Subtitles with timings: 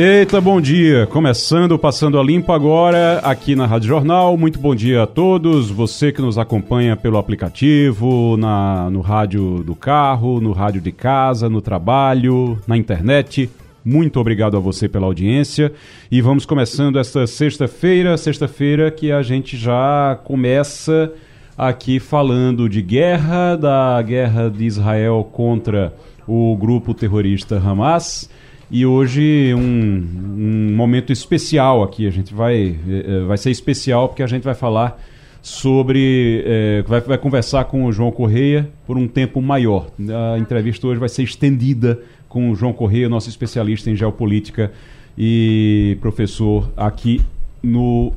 [0.00, 1.08] Eita, bom dia!
[1.08, 4.36] Começando Passando a Limpo agora aqui na Rádio Jornal.
[4.36, 5.70] Muito bom dia a todos.
[5.70, 11.48] Você que nos acompanha pelo aplicativo, na, no rádio do carro, no rádio de casa,
[11.48, 13.50] no trabalho, na internet.
[13.84, 15.72] Muito obrigado a você pela audiência.
[16.12, 21.12] E vamos começando esta sexta-feira, sexta-feira que a gente já começa
[21.56, 25.92] aqui falando de guerra, da guerra de Israel contra
[26.24, 28.30] o grupo terrorista Hamas.
[28.70, 32.06] E hoje um, um momento especial aqui.
[32.06, 35.00] A gente vai, eh, vai ser especial porque a gente vai falar
[35.40, 36.42] sobre.
[36.46, 39.86] É, vai, vai conversar com o João Correia por um tempo maior.
[40.34, 44.70] A entrevista hoje vai ser estendida com o João Correia, nosso especialista em geopolítica
[45.16, 47.20] e professor aqui
[47.62, 48.12] no,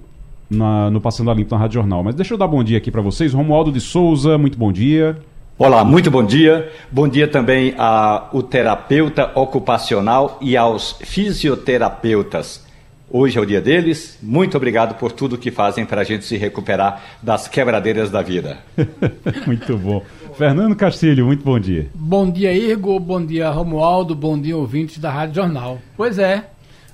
[0.50, 2.04] na, no Passando a Limpo na Rádio Jornal.
[2.04, 3.34] Mas deixa eu dar bom dia aqui para vocês.
[3.34, 5.18] Romualdo de Souza, muito bom dia.
[5.64, 6.72] Olá, muito bom dia.
[6.92, 12.66] Bom dia também ao terapeuta ocupacional e aos fisioterapeutas.
[13.12, 14.18] Hoje é o dia deles.
[14.24, 18.58] Muito obrigado por tudo que fazem para a gente se recuperar das quebradeiras da vida.
[19.46, 20.02] muito bom.
[20.36, 21.92] Fernando Castilho, muito bom dia.
[21.94, 23.00] Bom dia, Igor.
[23.00, 24.16] Bom dia, Romualdo.
[24.16, 25.78] Bom dia, ouvintes da Rádio Jornal.
[25.96, 26.44] Pois é,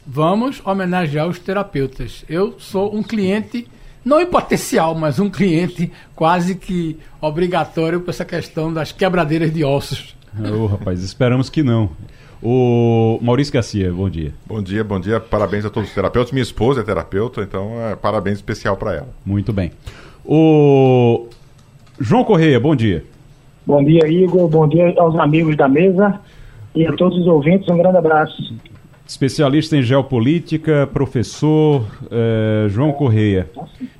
[0.06, 2.26] vamos homenagear os terapeutas.
[2.28, 3.66] Eu sou um cliente
[4.08, 9.64] não em potencial, mas um cliente quase que obrigatório para essa questão das quebradeiras de
[9.64, 10.16] ossos.
[10.40, 11.90] Ô, oh, rapaz, esperamos que não.
[12.42, 14.32] O Maurício Garcia, bom dia.
[14.46, 15.20] Bom dia, bom dia.
[15.20, 16.32] Parabéns a todos os terapeutas.
[16.32, 19.10] Minha esposa é terapeuta, então é, parabéns especial para ela.
[19.26, 19.72] Muito bem.
[20.24, 21.28] O
[22.00, 23.04] João Correia, bom dia.
[23.66, 24.48] Bom dia, Igor.
[24.48, 26.20] Bom dia aos amigos da mesa
[26.74, 27.68] e a todos os ouvintes.
[27.68, 28.56] Um grande abraço
[29.08, 33.50] especialista em geopolítica, professor eh, João Correia.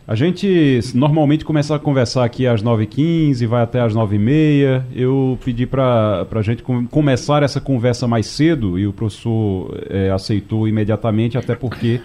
[0.06, 4.84] A gente normalmente começa a conversar aqui às 9h15, vai até às 9h30.
[4.94, 10.12] Eu pedi para a gente com, começar essa conversa mais cedo e o professor eh,
[10.12, 12.02] aceitou imediatamente, até porque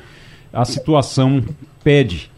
[0.53, 1.43] a situação
[1.83, 2.31] pede.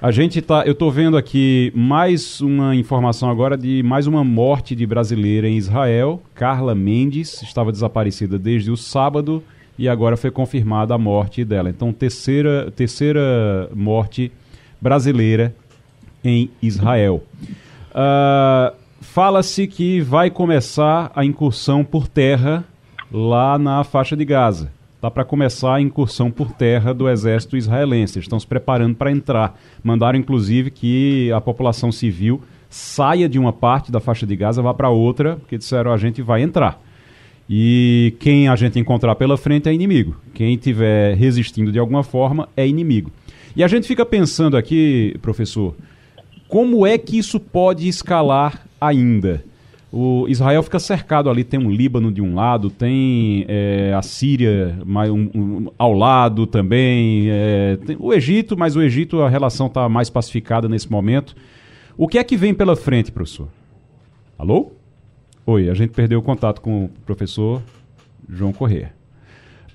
[0.00, 4.74] A gente tá, eu estou vendo aqui mais uma informação agora de mais uma morte
[4.74, 6.20] de brasileira em Israel.
[6.34, 9.42] Carla Mendes estava desaparecida desde o sábado
[9.78, 11.70] e agora foi confirmada a morte dela.
[11.70, 14.30] Então, terceira, terceira morte
[14.80, 15.54] brasileira
[16.24, 17.22] em Israel.
[17.90, 22.64] Uh, Fala-se que vai começar a incursão por terra
[23.12, 24.72] lá na faixa de Gaza.
[24.94, 28.16] Está para começar a incursão por terra do exército israelense.
[28.16, 29.58] Eles estão se preparando para entrar.
[29.82, 32.40] Mandaram, inclusive, que a população civil
[32.70, 36.22] saia de uma parte da faixa de Gaza, vá para outra, porque disseram a gente
[36.22, 36.80] vai entrar.
[37.48, 40.16] E quem a gente encontrar pela frente é inimigo.
[40.34, 43.10] Quem estiver resistindo de alguma forma é inimigo.
[43.54, 45.74] E a gente fica pensando aqui, professor,
[46.48, 49.44] como é que isso pode escalar ainda?
[49.92, 54.78] O Israel fica cercado ali, tem um Líbano de um lado, tem é, a Síria
[54.86, 60.08] um, um, ao lado também, é, o Egito, mas o Egito a relação está mais
[60.08, 61.36] pacificada nesse momento.
[61.94, 63.48] O que é que vem pela frente, professor?
[64.38, 64.72] Alô?
[65.44, 67.60] Oi, a gente perdeu o contato com o professor
[68.28, 68.92] João Corrêa.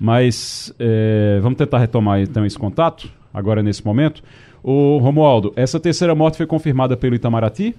[0.00, 4.22] Mas é, vamos tentar retomar então esse contato, agora nesse momento.
[4.62, 7.76] O Romualdo, essa terceira morte foi confirmada pelo Itamaraty?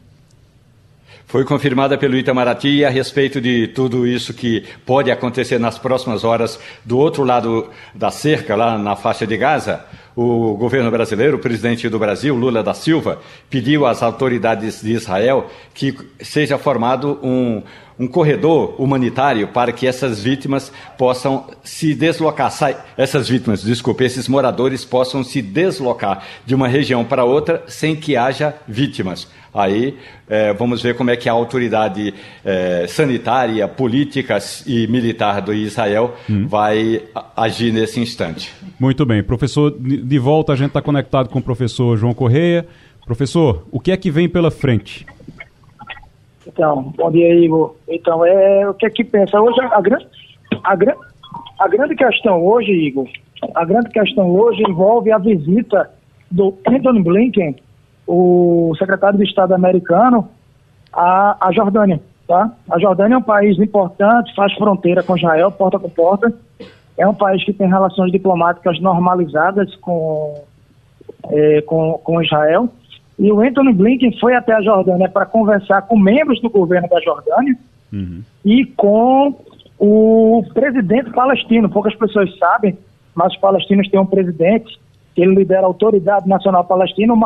[1.29, 6.59] Foi confirmada pelo Itamaraty a respeito de tudo isso que pode acontecer nas próximas horas
[6.83, 9.85] do outro lado da cerca, lá na faixa de Gaza
[10.21, 15.49] o governo brasileiro, o presidente do Brasil, Lula da Silva, pediu às autoridades de Israel
[15.73, 17.63] que seja formado um,
[17.97, 22.51] um corredor humanitário para que essas vítimas possam se deslocar,
[22.97, 28.17] essas vítimas, desculpe, esses moradores possam se deslocar de uma região para outra sem que
[28.17, 29.25] haja vítimas.
[29.53, 29.97] Aí
[30.29, 32.13] é, vamos ver como é que a autoridade
[32.45, 36.47] é, sanitária, política e militar do Israel hum.
[36.47, 37.01] vai
[37.35, 38.53] agir nesse instante.
[38.79, 39.23] Muito bem.
[39.23, 42.65] Professor, de volta a gente está conectado com o professor João Correia.
[43.05, 45.05] Professor, o que é que vem pela frente?
[46.45, 47.75] Então, bom dia, Igor.
[47.87, 49.39] Então, é, o que é que pensa?
[49.39, 50.07] Hoje, a, grande,
[50.63, 50.77] a,
[51.59, 53.07] a grande questão hoje, Igor,
[53.55, 55.89] a grande questão hoje envolve a visita
[56.29, 57.55] do Anthony Blinken
[58.11, 60.27] o secretário de Estado americano
[60.91, 62.01] à, à Jordânia.
[62.27, 62.51] Tá?
[62.69, 66.33] A Jordânia é um país importante, faz fronteira com Israel, porta com porta.
[66.97, 70.43] É um país que tem relações diplomáticas normalizadas com,
[71.29, 72.67] é, com, com Israel.
[73.19, 76.99] E o Anthony Blinken foi até a Jordânia para conversar com membros do governo da
[77.01, 77.55] Jordânia
[77.93, 78.23] uhum.
[78.43, 79.35] e com
[79.77, 81.69] o presidente palestino.
[81.69, 82.75] Poucas pessoas sabem,
[83.13, 84.79] mas os palestinos têm um presidente
[85.13, 87.17] que ele lidera a Autoridade Nacional Palestina, o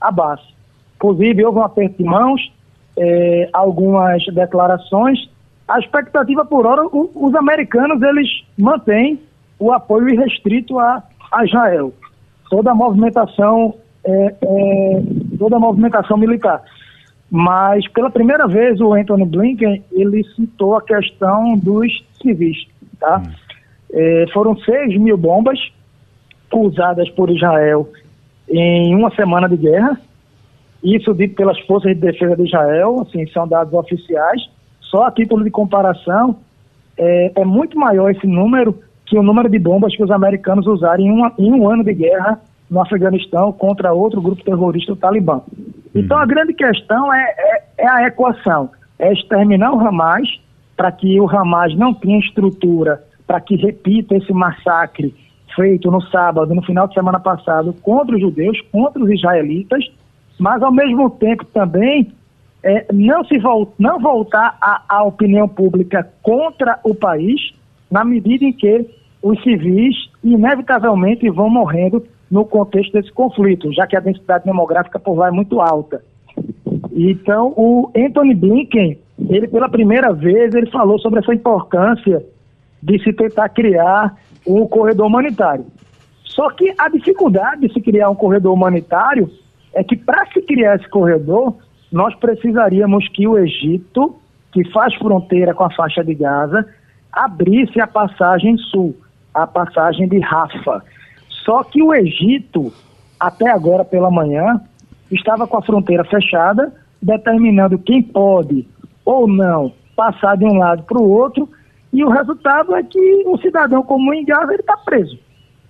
[0.00, 0.40] Mahmoud Abbas.
[0.96, 2.52] Inclusive, houve um aperto de mãos,
[2.96, 5.30] eh, algumas declarações.
[5.68, 9.20] A expectativa por hora, o, os americanos eles mantêm
[9.58, 11.02] o apoio irrestrito a,
[11.32, 11.92] a Israel.
[12.50, 13.74] Toda a movimentação
[14.04, 15.02] é, é,
[15.38, 16.62] toda a movimentação militar.
[17.30, 22.66] Mas, pela primeira vez, o Anthony Blinken, ele citou a questão dos civis,
[22.98, 23.22] tá?
[23.24, 24.26] Hum.
[24.32, 25.58] Foram 6 mil bombas
[26.52, 27.88] usadas por Israel
[28.50, 29.98] em uma semana de guerra,
[30.82, 34.50] isso dito pelas forças de defesa de Israel, assim, são dados oficiais,
[34.80, 36.36] só a título de comparação,
[36.96, 41.02] é, é muito maior esse número que o número de bombas que os americanos usaram
[41.02, 45.40] em, uma, em um ano de guerra no Afeganistão contra outro grupo terrorista, o Talibã.
[45.94, 50.28] Então a grande questão é, é, é a equação, é exterminar o Hamas
[50.76, 55.14] para que o Hamas não tenha estrutura para que repita esse massacre
[55.60, 59.84] feito no sábado, no final de semana passado, contra os judeus, contra os israelitas,
[60.38, 62.10] mas ao mesmo tempo também
[62.62, 67.52] é, não se vol não voltar a, opinião pública contra o país,
[67.90, 68.86] na medida em que
[69.22, 75.14] os civis inevitavelmente vão morrendo no contexto desse conflito, já que a densidade demográfica por
[75.14, 76.02] lá é muito alta.
[76.92, 78.98] Então, o Anthony Blinken,
[79.28, 82.24] ele pela primeira vez, ele falou sobre essa importância
[82.82, 84.16] de se tentar criar
[84.46, 85.66] um corredor humanitário.
[86.24, 89.30] Só que a dificuldade de se criar um corredor humanitário
[89.74, 91.56] é que para se criar esse corredor,
[91.90, 94.16] nós precisaríamos que o Egito,
[94.52, 96.66] que faz fronteira com a faixa de Gaza,
[97.12, 98.96] abrisse a passagem sul,
[99.34, 100.82] a passagem de Rafa.
[101.28, 102.72] Só que o Egito,
[103.18, 104.60] até agora pela manhã,
[105.10, 106.72] estava com a fronteira fechada,
[107.02, 108.66] determinando quem pode
[109.04, 111.48] ou não passar de um lado para o outro,
[111.92, 115.18] e o resultado é que o cidadão comum em Gaza está preso.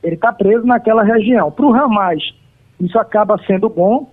[0.02, 1.50] Ele está preso naquela região.
[1.50, 2.22] Para o Hamas,
[2.78, 4.10] isso acaba sendo bom,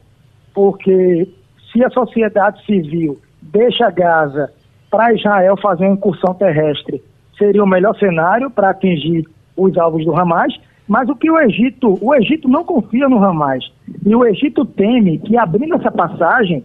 [0.53, 1.27] porque
[1.71, 4.51] se a sociedade civil deixa Gaza
[4.89, 7.03] para Israel fazer uma incursão terrestre,
[7.37, 10.57] seria o melhor cenário para atingir os alvos do Hamas.
[10.87, 13.69] Mas o que o Egito, o Egito não confia no Hamas.
[14.05, 16.63] E o Egito teme que abrindo essa passagem,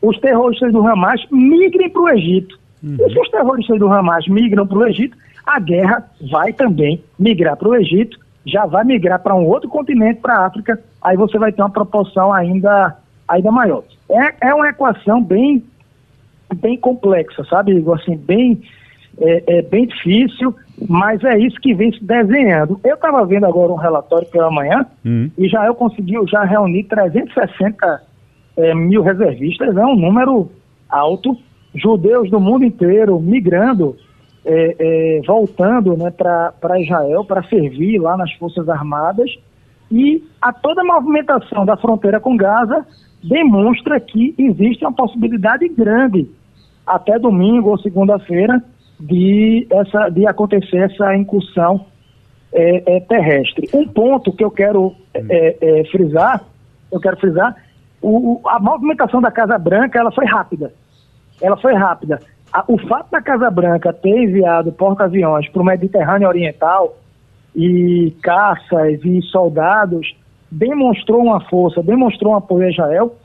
[0.00, 2.56] os terroristas do Hamas migrem para o Egito.
[2.84, 2.96] Uhum.
[2.98, 5.16] E se os terroristas do Hamas migram para o Egito,
[5.46, 10.20] a guerra vai também migrar para o Egito, já vai migrar para um outro continente,
[10.20, 12.96] para a África, aí você vai ter uma proporção ainda,
[13.26, 13.82] ainda maior.
[14.10, 15.64] É, é uma equação bem,
[16.56, 17.98] bem complexa, sabe, Igor?
[17.98, 18.62] Assim, bem,
[19.18, 20.54] é, é bem difícil
[20.88, 22.80] mas é isso que vem se desenhando.
[22.84, 25.30] Eu estava vendo agora um relatório pela manhã uhum.
[25.38, 28.02] e já eu consegui já reunir 360
[28.56, 30.50] é, mil reservistas, é um número
[30.88, 31.36] alto.
[31.74, 33.96] Judeus do mundo inteiro migrando,
[34.44, 39.30] é, é, voltando né, para Israel para servir lá nas Forças Armadas.
[39.90, 42.86] E a toda a movimentação da fronteira com Gaza
[43.22, 46.28] demonstra que existe uma possibilidade grande,
[46.86, 48.62] até domingo ou segunda-feira,
[49.00, 51.86] de, essa, de acontecer essa incursão
[52.52, 53.68] é, é, terrestre.
[53.74, 56.44] Um ponto que eu quero é, é frisar,
[56.92, 57.56] eu quero frisar,
[58.00, 60.72] o, a movimentação da Casa Branca ela foi rápida.
[61.40, 62.20] Ela foi rápida.
[62.68, 66.96] O fato da Casa Branca ter enviado porta-aviões para o Mediterrâneo Oriental
[67.54, 70.14] e caças e soldados
[70.50, 73.16] demonstrou uma força, demonstrou um apoio a Israel.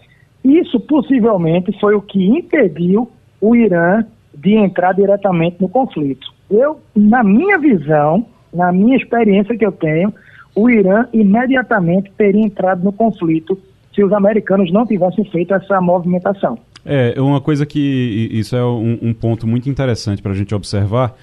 [0.44, 6.28] Isso possivelmente foi o que impediu o Irã de entrar diretamente no conflito.
[6.50, 10.12] Eu, na minha visão, na minha experiência que eu tenho,
[10.56, 13.60] o Irã imediatamente teria entrado no conflito
[13.94, 16.58] se os americanos não tivessem feito essa movimentação.
[16.86, 21.16] É, uma coisa que isso é um, um ponto muito interessante para a gente observar.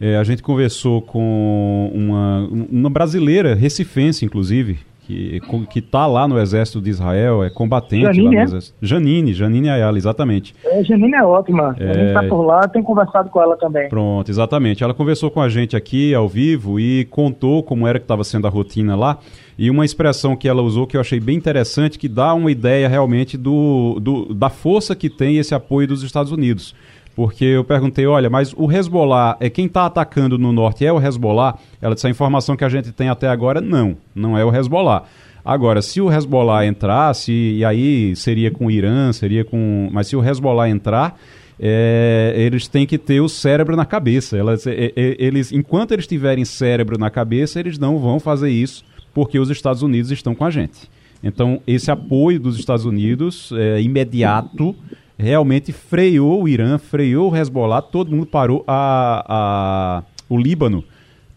[0.00, 5.40] É, a gente conversou com uma, uma brasileira, recifense, inclusive, que,
[5.70, 8.42] que tá lá no exército de Israel, é combatente Janine, lá no é?
[8.42, 8.76] exército.
[8.80, 10.54] Janine, Janine Ayala, exatamente.
[10.64, 11.76] É, Janine é ótima.
[11.78, 11.90] É...
[11.90, 13.88] A gente tá por lá, tem conversado com ela também.
[13.88, 14.82] Pronto, exatamente.
[14.82, 18.46] Ela conversou com a gente aqui ao vivo e contou como era que estava sendo
[18.46, 19.18] a rotina lá.
[19.58, 22.88] E uma expressão que ela usou que eu achei bem interessante, que dá uma ideia
[22.88, 26.74] realmente do, do da força que tem esse apoio dos Estados Unidos
[27.14, 31.00] porque eu perguntei, olha, mas o Hezbollah, é quem está atacando no norte é o
[31.00, 31.56] Hezbollah?
[31.80, 35.04] Ela disse, a informação que a gente tem até agora, não, não é o Hezbollah.
[35.44, 39.88] Agora, se o Hezbollah entrasse, e aí seria com o Irã, seria com...
[39.92, 41.16] Mas se o Hezbollah entrar,
[41.60, 44.36] é, eles têm que ter o cérebro na cabeça.
[44.36, 48.84] Elas, é, é, eles, enquanto eles tiverem cérebro na cabeça, eles não vão fazer isso,
[49.14, 50.90] porque os Estados Unidos estão com a gente.
[51.22, 54.76] Então, esse apoio dos Estados Unidos, é, imediato,
[55.16, 58.62] realmente freou o Irã, freou o Hezbollah, todo mundo parou.
[58.66, 60.84] A, a, o Líbano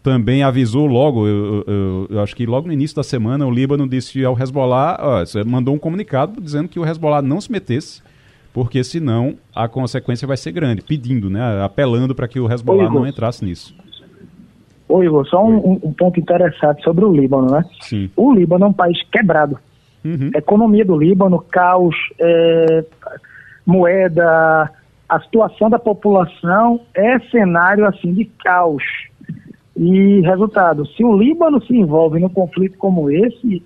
[0.02, 3.88] também avisou logo, eu, eu, eu, acho que logo no início da semana, o Líbano
[3.88, 8.02] disse ao Hezbollah, ó, mandou um comunicado dizendo que o Hezbollah não se metesse,
[8.52, 13.06] porque senão a consequência vai ser grande, pedindo, né, apelando para que o Hezbollah não
[13.06, 13.74] entrasse nisso.
[14.88, 17.64] Oi, Igor, só um, um, ponto interessante sobre o Líbano, né?
[17.80, 18.10] Sim.
[18.16, 19.58] O Líbano é um país quebrado.
[20.04, 20.30] Uhum.
[20.34, 22.84] Economia do Líbano, caos, é,
[23.66, 24.70] moeda,
[25.08, 28.82] a situação da população é cenário assim de caos.
[29.76, 33.62] E resultado, se o Líbano se envolve num conflito como esse,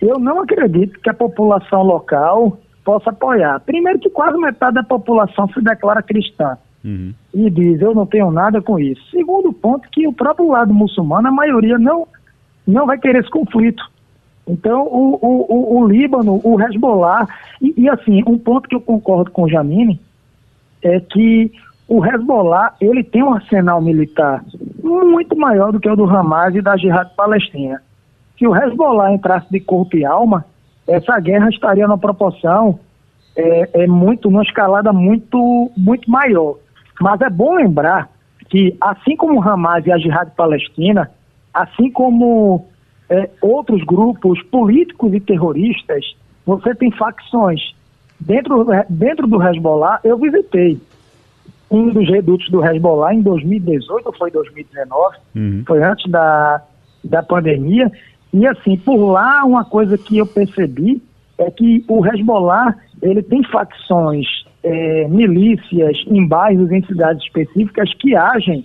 [0.00, 3.60] eu não acredito que a população local possa apoiar.
[3.60, 6.58] Primeiro que quase metade da população se declara cristã.
[6.84, 7.14] Uhum.
[7.32, 9.02] E diz, eu não tenho nada com isso.
[9.10, 12.06] Segundo ponto, que o próprio lado muçulmano, a maioria não,
[12.66, 13.82] não vai querer esse conflito.
[14.46, 17.26] Então, o, o, o, o Líbano, o Hezbollah,
[17.62, 19.98] e, e, assim, um ponto que eu concordo com o Jamine
[20.82, 21.50] é que
[21.88, 24.44] o Hezbollah, ele tem um arsenal militar
[24.82, 27.80] muito maior do que o do Hamas e da Jihad Palestina.
[28.38, 30.44] Se o Hezbollah entrasse de corpo e alma,
[30.86, 32.78] essa guerra estaria numa proporção
[33.36, 36.56] é, é muito, numa escalada muito, muito maior.
[37.00, 38.10] Mas é bom lembrar
[38.48, 41.10] que, assim como o Hamas e a Jihad Palestina,
[41.52, 42.66] assim como
[43.08, 47.74] é, outros grupos políticos e terroristas, você tem facções.
[48.20, 50.80] Dentro, dentro do Hezbollah, eu visitei
[51.70, 55.64] um dos redutos do Hezbollah em 2018 ou foi 2019, uhum.
[55.66, 56.62] foi antes da,
[57.02, 57.90] da pandemia.
[58.32, 61.02] E assim, por lá, uma coisa que eu percebi
[61.38, 64.26] é que o Hezbollah ele tem facções
[64.64, 68.64] é, milícias em bairros, em cidades específicas que agem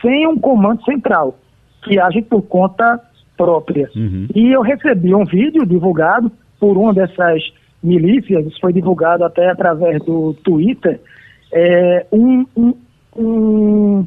[0.00, 1.38] sem um comando central,
[1.82, 3.00] que agem por conta
[3.36, 3.88] própria.
[3.96, 4.26] Uhum.
[4.34, 7.42] E eu recebi um vídeo divulgado por uma dessas
[7.82, 11.00] milícias, isso foi divulgado até através do Twitter,
[11.52, 12.74] é, um, um,
[13.16, 14.06] um,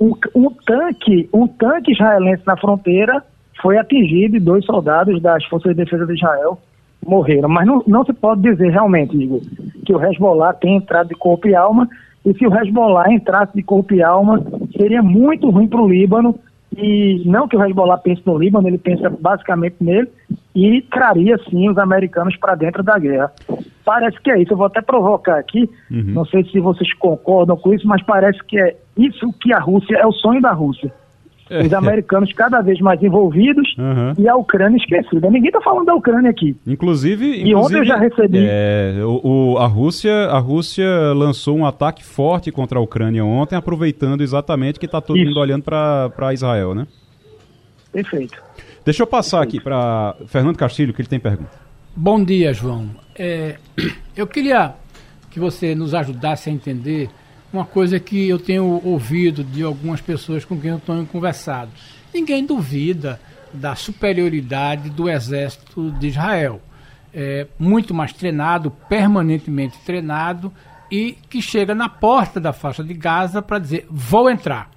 [0.00, 3.24] um, um tanque, um tanque israelense na fronteira
[3.60, 6.58] foi atingido e dois soldados das Forças de Defesa de Israel
[7.06, 7.48] morreram.
[7.48, 9.40] Mas não, não se pode dizer realmente, Igor,
[9.84, 11.88] que o Hezbollah tem entrado de corpo e alma,
[12.24, 14.42] e se o Hezbollah entrasse de corpo e alma,
[14.76, 16.38] seria muito ruim para o Líbano,
[16.76, 20.08] e não que o Hezbollah pense no Líbano, ele pensa basicamente nele,
[20.54, 23.32] e traria sim os americanos para dentro da guerra.
[23.84, 26.02] Parece que é isso, eu vou até provocar aqui, uhum.
[26.08, 29.96] não sei se vocês concordam com isso, mas parece que é isso que a Rússia,
[29.96, 30.92] é o sonho da Rússia
[31.64, 34.14] os americanos cada vez mais envolvidos uhum.
[34.18, 35.28] e a Ucrânia esquecida.
[35.30, 36.56] Ninguém está falando da Ucrânia aqui.
[36.66, 38.38] Inclusive, e ontem eu já recebi.
[38.40, 43.56] É, o, o, a, Rússia, a Rússia lançou um ataque forte contra a Ucrânia ontem,
[43.56, 45.26] aproveitando exatamente que está todo Isso.
[45.26, 46.86] mundo olhando para Israel, né?
[47.92, 48.40] Perfeito.
[48.84, 51.50] Deixa eu passar aqui para Fernando Castilho, que ele tem pergunta.
[51.94, 52.88] Bom dia, João.
[53.18, 53.56] É,
[54.16, 54.74] eu queria
[55.30, 57.08] que você nos ajudasse a entender
[57.52, 61.70] uma coisa que eu tenho ouvido de algumas pessoas com quem eu tenho conversado.
[62.12, 63.20] Ninguém duvida
[63.52, 66.60] da superioridade do exército de Israel.
[67.12, 70.52] É muito mais treinado, permanentemente treinado,
[70.90, 74.70] e que chega na porta da faixa de Gaza para dizer: vou entrar.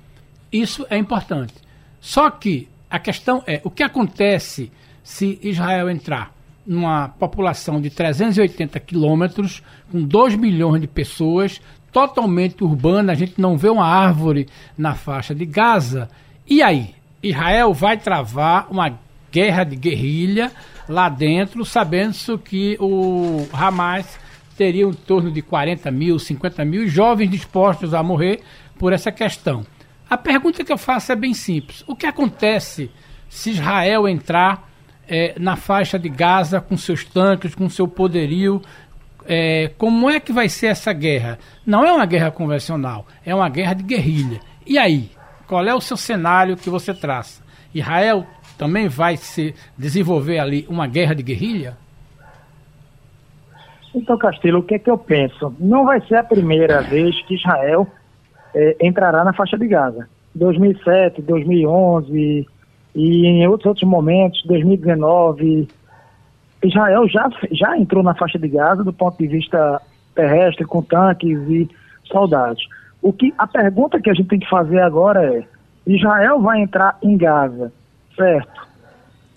[0.52, 1.54] Isso é importante.
[2.00, 4.72] Só que a questão é: o que acontece
[5.04, 6.34] se Israel entrar
[6.66, 9.62] numa população de 380 quilômetros,
[9.92, 11.60] com 2 milhões de pessoas,
[11.94, 16.10] totalmente urbana, a gente não vê uma árvore na faixa de Gaza.
[16.50, 16.96] E aí?
[17.22, 19.00] Israel vai travar uma
[19.32, 20.52] guerra de guerrilha
[20.90, 24.20] lá dentro, sabendo que o Hamas
[24.58, 28.42] teria em torno de 40 mil, 50 mil jovens dispostos a morrer
[28.78, 29.66] por essa questão.
[30.10, 32.92] A pergunta que eu faço é bem simples: o que acontece
[33.30, 34.70] se Israel entrar
[35.08, 38.62] é, na faixa de Gaza com seus tanques, com seu poderio,
[39.28, 41.40] é, como é que vai ser essa guerra?
[41.66, 44.40] Não é uma guerra convencional, é uma guerra de guerrilha.
[44.66, 45.10] E aí?
[45.48, 47.44] Qual é o seu cenário que você traça?
[47.74, 48.26] Israel
[48.58, 51.78] também vai se desenvolver ali uma guerra de guerrilha?
[53.94, 55.54] Então, Castilho, o que é que eu penso?
[55.60, 57.88] Não vai ser a primeira vez que Israel
[58.56, 60.08] é, entrará na faixa de Gaza.
[60.34, 62.48] 2007, 2011
[62.96, 65.68] e em outros outros momentos, 2019,
[66.64, 69.82] Israel já, já entrou na faixa de Gaza do ponto de vista
[70.16, 71.70] terrestre, com tanques e
[72.06, 72.68] soldados.
[73.02, 75.44] O que, a pergunta que a gente tem que fazer agora é:
[75.86, 77.72] Israel vai entrar em Gaza,
[78.16, 78.68] certo?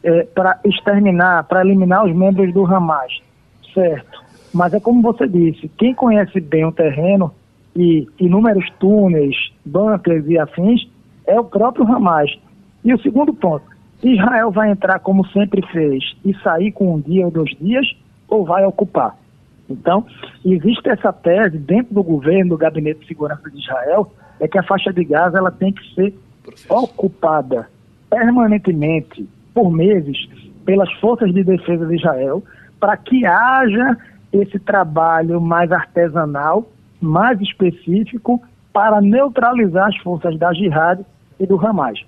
[0.04, 3.20] É, para exterminar, para eliminar os membros do Hamas,
[3.74, 4.22] certo?
[4.54, 7.34] Mas é como você disse: quem conhece bem o terreno
[7.74, 10.88] e inúmeros túneis, bunkers e afins
[11.26, 12.38] é o próprio Hamas.
[12.84, 13.64] E o segundo ponto:
[14.02, 17.86] Israel vai entrar como sempre fez e sair com um dia ou dois dias
[18.28, 19.16] ou vai ocupar?
[19.68, 20.06] Então,
[20.44, 24.62] existe essa tese dentro do governo, do Gabinete de Segurança de Israel, é que a
[24.62, 26.14] faixa de Gaza ela tem que ser
[26.68, 27.68] ocupada
[28.08, 30.28] permanentemente, por meses,
[30.64, 32.44] pelas forças de defesa de Israel,
[32.78, 33.96] para que haja
[34.32, 36.68] esse trabalho mais artesanal,
[37.00, 41.00] mais específico, para neutralizar as forças da Jihad
[41.40, 41.98] e do Hamas.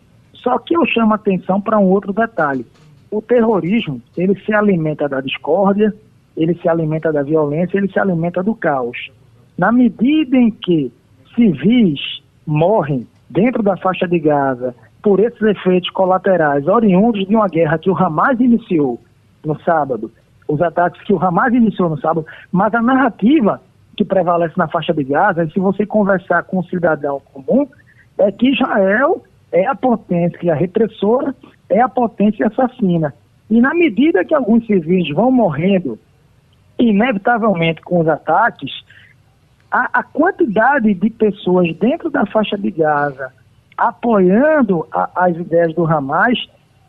[0.42, 2.64] Só que eu chamo a atenção para um outro detalhe.
[3.10, 5.94] O terrorismo, ele se alimenta da discórdia,
[6.36, 9.10] ele se alimenta da violência, ele se alimenta do caos.
[9.56, 10.92] Na medida em que
[11.34, 12.00] civis
[12.46, 17.90] morrem dentro da faixa de Gaza por esses efeitos colaterais oriundos de uma guerra que
[17.90, 19.00] o Hamas iniciou
[19.44, 20.10] no sábado,
[20.46, 23.60] os ataques que o Hamas iniciou no sábado, mas a narrativa
[23.96, 27.66] que prevalece na faixa de Gaza, se você conversar com um cidadão comum,
[28.16, 31.34] é que Israel é a potência repressora,
[31.68, 33.14] é a potência assassina.
[33.50, 35.98] E na medida que alguns civis vão morrendo,
[36.78, 38.70] inevitavelmente com os ataques,
[39.70, 43.32] a, a quantidade de pessoas dentro da faixa de Gaza
[43.76, 46.38] apoiando a, as ideias do Hamas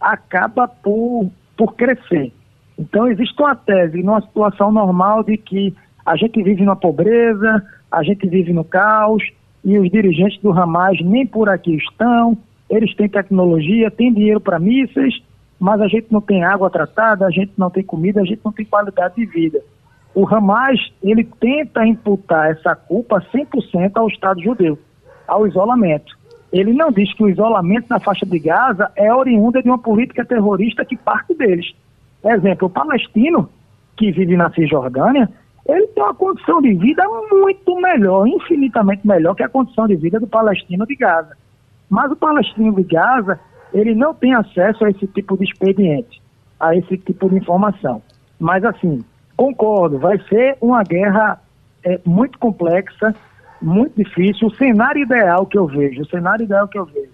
[0.01, 2.33] acaba por, por crescer.
[2.77, 5.75] Então, existe uma tese, numa situação normal, de que
[6.05, 9.21] a gente vive na pobreza, a gente vive no caos,
[9.63, 12.37] e os dirigentes do Hamas nem por aqui estão,
[12.69, 15.21] eles têm tecnologia, têm dinheiro para mísseis,
[15.59, 18.51] mas a gente não tem água tratada, a gente não tem comida, a gente não
[18.51, 19.59] tem qualidade de vida.
[20.13, 24.77] O Hamas, ele tenta imputar essa culpa 100% ao Estado judeu,
[25.27, 26.17] ao isolamento.
[26.51, 30.25] Ele não diz que o isolamento na faixa de Gaza é oriunda de uma política
[30.25, 31.73] terrorista que parte deles.
[32.23, 33.49] Exemplo, o palestino
[33.95, 35.29] que vive na Cisjordânia,
[35.67, 40.19] ele tem uma condição de vida muito melhor, infinitamente melhor que a condição de vida
[40.19, 41.37] do palestino de Gaza.
[41.89, 43.39] Mas o palestino de Gaza,
[43.73, 46.21] ele não tem acesso a esse tipo de expediente,
[46.59, 48.01] a esse tipo de informação.
[48.39, 49.03] Mas assim,
[49.35, 51.41] concordo, vai ser uma guerra
[51.83, 53.15] é, muito complexa,
[53.61, 54.47] muito difícil.
[54.47, 57.11] O cenário ideal que eu vejo, o cenário ideal que eu vejo,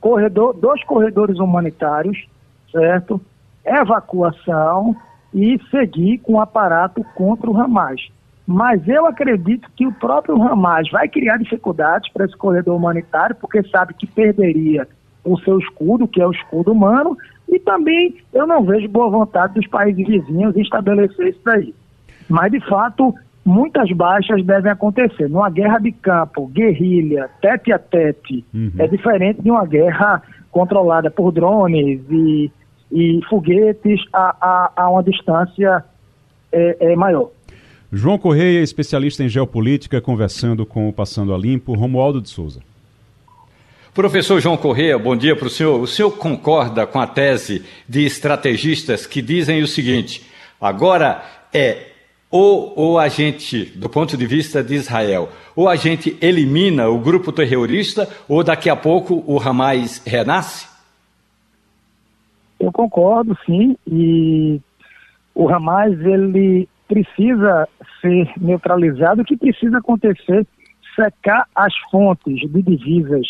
[0.00, 2.26] corredor, dois corredores humanitários,
[2.70, 3.20] certo?
[3.64, 4.96] Evacuação
[5.32, 8.08] e seguir com o aparato contra o Hamas.
[8.46, 13.62] Mas eu acredito que o próprio Hamas vai criar dificuldades para esse corredor humanitário, porque
[13.68, 14.86] sabe que perderia
[15.24, 17.16] o seu escudo, que é o escudo humano,
[17.48, 21.72] e também eu não vejo boa vontade dos países vizinhos em estabelecer isso daí.
[22.28, 25.28] Mas, de fato, muitas baixas devem acontecer.
[25.28, 28.72] Numa guerra de campo, guerrilha, tete a tete, uhum.
[28.78, 32.50] é diferente de uma guerra controlada por drones e,
[32.90, 35.84] e foguetes a, a, a uma distância
[36.50, 37.30] é, é maior.
[37.94, 42.62] João Correia, especialista em geopolítica, conversando com o Passando a Limpo, Romualdo de Souza.
[43.92, 45.78] Professor João Correia, bom dia para o senhor.
[45.78, 50.26] O senhor concorda com a tese de estrategistas que dizem o seguinte:
[50.58, 51.88] agora é
[52.30, 56.98] ou, ou a gente, do ponto de vista de Israel, ou a gente elimina o
[56.98, 60.66] grupo terrorista, ou daqui a pouco o Hamas renasce?
[62.58, 64.58] Eu concordo, sim, e
[65.34, 67.68] o Hamas ele precisa
[68.02, 69.22] ser neutralizado.
[69.22, 70.46] O que precisa acontecer?
[70.94, 73.26] Secar as fontes de divisas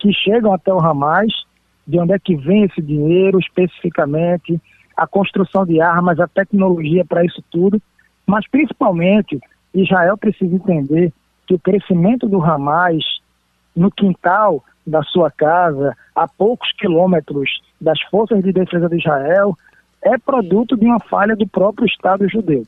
[0.00, 1.32] que chegam até o Hamas,
[1.86, 4.60] de onde é que vem esse dinheiro especificamente,
[4.96, 7.80] a construção de armas, a tecnologia para isso tudo
[8.26, 9.38] mas, principalmente,
[9.72, 11.12] Israel precisa entender
[11.46, 13.04] que o crescimento do Hamas
[13.74, 19.56] no quintal da sua casa, a poucos quilômetros das forças de defesa de Israel,
[20.02, 22.64] é produto de uma falha do próprio Estado judeu,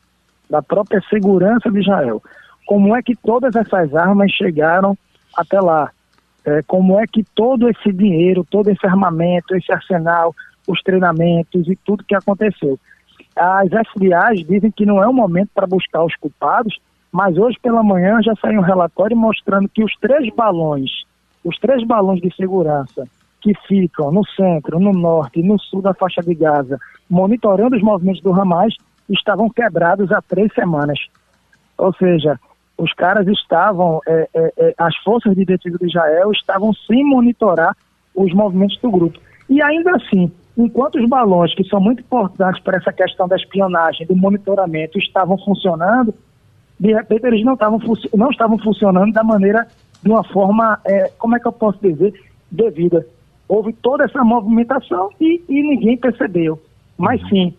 [0.49, 2.23] da própria segurança de Israel.
[2.67, 4.97] Como é que todas essas armas chegaram
[5.37, 5.91] até lá?
[6.45, 10.35] É, como é que todo esse dinheiro, todo esse armamento, esse arsenal,
[10.67, 12.79] os treinamentos e tudo que aconteceu
[13.39, 16.79] as FBAs dizem que não é o momento para buscar os culpados,
[17.13, 20.91] mas hoje pela manhã já saiu um relatório mostrando que os três balões,
[21.45, 23.07] os três balões de segurança
[23.41, 27.83] que ficam no centro, no norte e no sul da faixa de Gaza, monitorando os
[27.83, 28.75] movimentos do Hamas,
[29.11, 30.99] estavam quebrados há três semanas.
[31.77, 32.39] Ou seja,
[32.77, 37.77] os caras estavam, é, é, é, as forças de defesa de Israel estavam sem monitorar
[38.15, 39.19] os movimentos do grupo.
[39.49, 44.07] E ainda assim, enquanto os balões, que são muito importantes para essa questão da espionagem,
[44.07, 46.15] do monitoramento, estavam funcionando,
[46.79, 47.81] de repente eles não estavam,
[48.15, 49.67] não estavam funcionando da maneira,
[50.03, 52.13] de uma forma, é, como é que eu posso dizer,
[52.51, 53.07] devida.
[53.49, 56.61] Houve toda essa movimentação e, e ninguém percebeu.
[56.97, 57.55] Mas sim,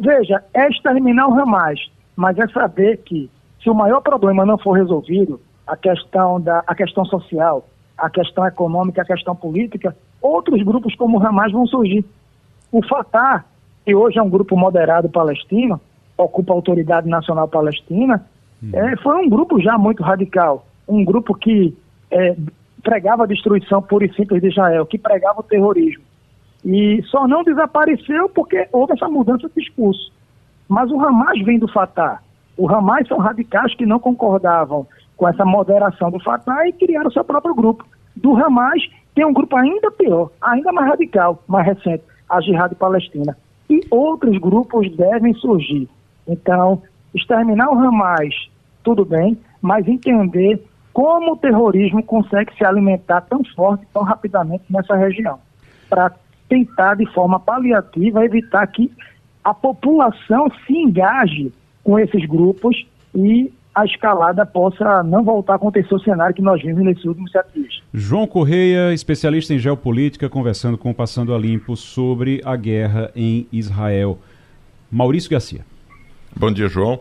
[0.00, 1.80] veja, é exterminar o Hamas,
[2.16, 3.30] mas é saber que
[3.62, 7.66] se o maior problema não for resolvido, a questão, da, a questão social,
[7.96, 12.04] a questão econômica, a questão política, outros grupos como o Hamas vão surgir.
[12.70, 13.44] O Fatah,
[13.84, 15.80] que hoje é um grupo moderado palestino,
[16.16, 18.24] ocupa a Autoridade Nacional Palestina,
[18.62, 18.70] hum.
[18.72, 20.66] é, foi um grupo já muito radical.
[20.86, 21.76] Um grupo que
[22.10, 22.36] é,
[22.82, 26.04] pregava a destruição pura e simples de Israel, que pregava o terrorismo.
[26.64, 30.12] E só não desapareceu porque houve essa mudança de discurso.
[30.68, 32.20] Mas o Hamas vem do Fatah.
[32.56, 37.24] O Hamas são radicais que não concordavam com essa moderação do Fatah e criaram seu
[37.24, 37.86] próprio grupo.
[38.16, 38.82] Do Hamas
[39.14, 43.36] tem um grupo ainda pior, ainda mais radical, mais recente, a Jihad Palestina.
[43.68, 45.88] E outros grupos devem surgir.
[46.26, 46.82] Então,
[47.14, 48.34] exterminar o Hamas,
[48.82, 54.94] tudo bem, mas entender como o terrorismo consegue se alimentar tão forte, tão rapidamente nessa
[54.94, 55.38] região,
[55.90, 56.12] para
[56.48, 58.90] tentar, de forma paliativa, evitar que
[59.42, 61.52] a população se engaje
[61.82, 66.62] com esses grupos e a escalada possa não voltar a acontecer o cenário que nós
[66.62, 67.82] vimos nesses últimos sete dias.
[67.92, 73.48] João Correia, especialista em geopolítica, conversando com o Passando a Limpo sobre a guerra em
[73.52, 74.18] Israel.
[74.90, 75.62] Maurício Garcia.
[76.36, 77.00] Bom dia, João.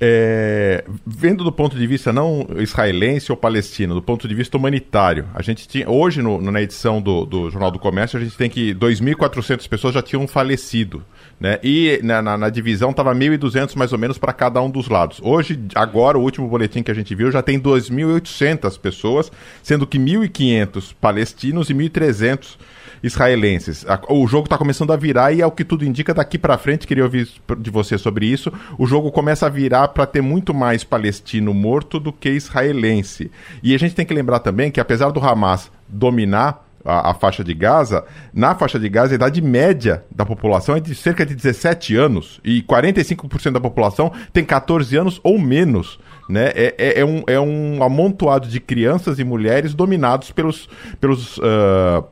[0.00, 5.26] É, vendo do ponto de vista não israelense ou palestino, do ponto de vista humanitário,
[5.32, 8.50] a gente tinha hoje no, na edição do, do, Jornal do Comércio a gente tem
[8.50, 11.04] que 2.400 pessoas já tinham falecido,
[11.38, 11.60] né?
[11.62, 15.20] E na, na, na divisão estava 1.200 mais ou menos para cada um dos lados.
[15.22, 19.30] Hoje, agora o último boletim que a gente viu já tem 2.800 pessoas,
[19.62, 22.56] sendo que 1.500 palestinos e 1.300
[23.04, 23.84] israelenses.
[24.08, 26.86] O jogo está começando a virar e, é o que tudo indica, daqui para frente,
[26.86, 30.82] queria ouvir de você sobre isso, o jogo começa a virar para ter muito mais
[30.82, 33.30] palestino morto do que israelense.
[33.62, 37.44] E a gente tem que lembrar também que, apesar do Hamas dominar a, a, faixa
[37.44, 41.34] de Gaza, na faixa de Gaza a idade média da população é de cerca de
[41.34, 45.98] 17 anos e 45% da população tem 14 anos ou menos.
[46.28, 46.52] Né?
[46.54, 52.04] É, é, é, um, é um amontoado de crianças e mulheres dominados pelos, pelos uh,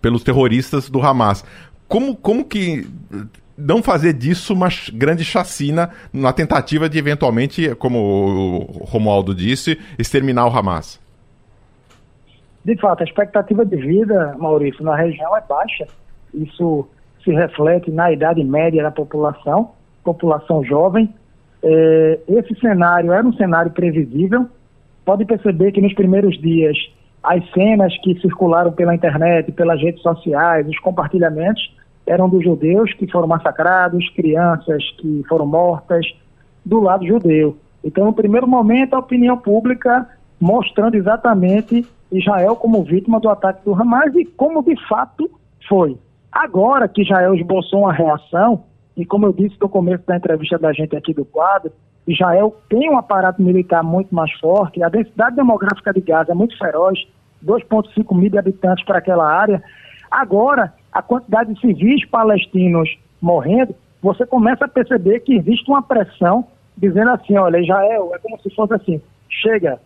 [0.00, 1.44] pelos terroristas do Hamas.
[1.86, 2.86] Como, como que
[3.56, 10.46] não fazer disso uma grande chacina na tentativa de eventualmente, como o Romualdo disse, exterminar
[10.46, 11.00] o Hamas?
[12.64, 15.86] De fato, a expectativa de vida, Maurício, na região é baixa.
[16.34, 16.86] Isso
[17.24, 19.70] se reflete na idade média da população,
[20.04, 21.12] população jovem.
[21.62, 24.46] É, esse cenário era um cenário previsível.
[25.04, 26.76] Pode perceber que nos primeiros dias
[27.28, 33.06] as cenas que circularam pela internet, pelas redes sociais, os compartilhamentos, eram dos judeus que
[33.06, 36.06] foram massacrados, crianças que foram mortas,
[36.64, 37.54] do lado judeu.
[37.84, 40.08] Então, no primeiro momento, a opinião pública
[40.40, 45.30] mostrando exatamente Israel como vítima do ataque do Hamas e como de fato
[45.68, 45.98] foi.
[46.32, 48.64] Agora que Israel esboçou uma reação,
[48.96, 51.70] e como eu disse no começo da entrevista da gente aqui do quadro,
[52.06, 56.56] Israel tem um aparato militar muito mais forte, a densidade demográfica de Gaza é muito
[56.56, 56.98] feroz,
[57.44, 59.62] 2,5 mil habitantes para aquela área.
[60.10, 66.46] Agora, a quantidade de civis palestinos morrendo, você começa a perceber que existe uma pressão
[66.76, 69.80] dizendo assim, olha, Israel, é como se fosse assim, chega,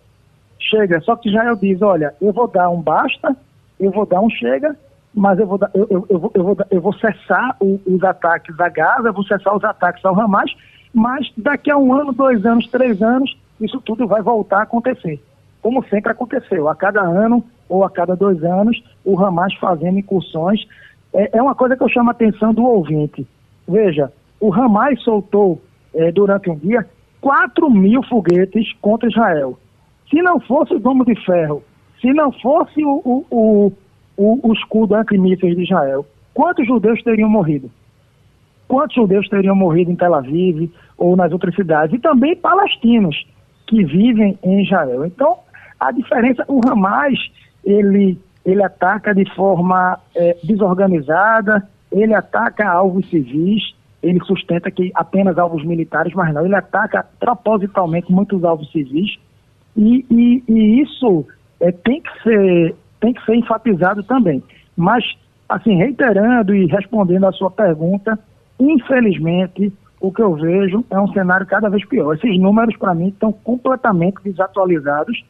[0.59, 1.01] chega.
[1.01, 3.35] Só que Israel diz, olha, eu vou dar um basta,
[3.81, 4.77] eu vou dar um chega,
[5.15, 8.03] mas eu vou, dar, eu, eu, eu, vou, eu, vou, eu vou cessar o, os
[8.05, 10.55] ataques a Gaza, eu vou cessar os ataques ao Hamas,
[10.93, 15.23] mas daqui a um ano, dois anos, três anos, isso tudo vai voltar a acontecer.
[15.62, 20.66] Como sempre aconteceu, a cada ano ou a cada dois anos, o Hamas fazendo incursões.
[21.14, 23.27] É, é uma coisa que eu chamo a atenção do ouvinte.
[23.66, 25.62] Veja, o Hamas soltou
[25.94, 26.87] é, durante um dia
[27.20, 29.59] 4 mil foguetes contra Israel.
[30.11, 31.62] Se não fosse o Domo de Ferro,
[32.01, 33.72] se não fosse o, o, o,
[34.16, 37.70] o, o escudo antimísseis de Israel, quantos judeus teriam morrido?
[38.72, 43.27] quantos judeus teriam morrido em Tel Aviv ou nas outras cidades, e também palestinos
[43.66, 45.05] que vivem em Israel.
[45.05, 45.37] Então,
[45.88, 47.18] a diferença, o Hamas,
[47.64, 55.38] ele, ele ataca de forma é, desorganizada, ele ataca alvos civis, ele sustenta que apenas
[55.38, 59.16] alvos militares, mas não, ele ataca propositalmente muitos alvos civis,
[59.77, 61.27] e, e, e isso
[61.61, 64.42] é, tem, que ser, tem que ser enfatizado também.
[64.77, 65.05] Mas,
[65.49, 68.18] assim, reiterando e respondendo à sua pergunta,
[68.62, 72.14] Infelizmente, o que eu vejo é um cenário cada vez pior.
[72.14, 75.25] Esses números, para mim, estão completamente desatualizados.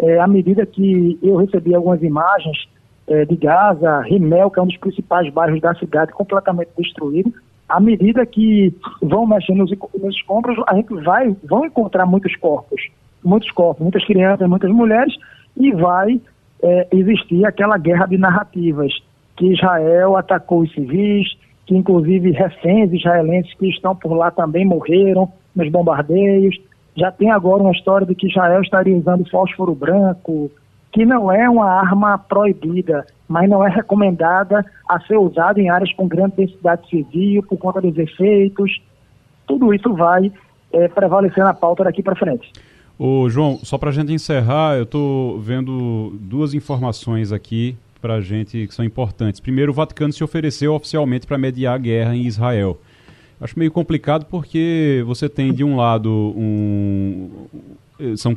[0.00, 2.68] É, à medida que eu recebi algumas imagens
[3.06, 7.32] é, de Gaza, Rimel, que é um dos principais bairros da cidade, completamente destruído,
[7.68, 12.80] à medida que vão mexendo nos, nos escombros, a gente vai vão encontrar muitos corpos,
[13.24, 15.14] muitos corpos, muitas crianças, muitas mulheres,
[15.56, 16.20] e vai
[16.62, 18.92] é, existir aquela guerra de narrativas,
[19.36, 25.30] que Israel atacou os civis, que inclusive reféns israelenses que estão por lá também morreram
[25.54, 26.56] nos bombardeios.
[26.96, 30.50] Já tem agora uma história de que Israel estaria usando fósforo branco,
[30.92, 35.92] que não é uma arma proibida, mas não é recomendada a ser usada em áreas
[35.92, 38.80] com grande densidade civil por conta dos efeitos.
[39.46, 40.32] Tudo isso vai
[40.72, 42.50] é, prevalecer na pauta daqui para frente.
[42.98, 48.20] Ô, João, só para a gente encerrar, eu estou vendo duas informações aqui para a
[48.22, 49.38] gente que são importantes.
[49.38, 52.78] Primeiro, o Vaticano se ofereceu oficialmente para mediar a guerra em Israel.
[53.40, 57.28] Acho meio complicado porque você tem de um lado um
[58.16, 58.36] são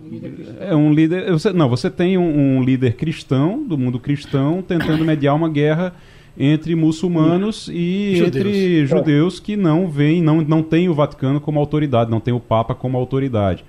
[0.60, 5.04] é um líder você, não você tem um, um, líder cristão do mundo cristão tentando
[5.04, 5.94] mediar uma guerra
[6.38, 8.36] entre muçulmanos e judeus.
[8.36, 12.40] entre judeus que não veem não não tem o Vaticano como autoridade não tem o
[12.40, 13.66] Papa como autoridade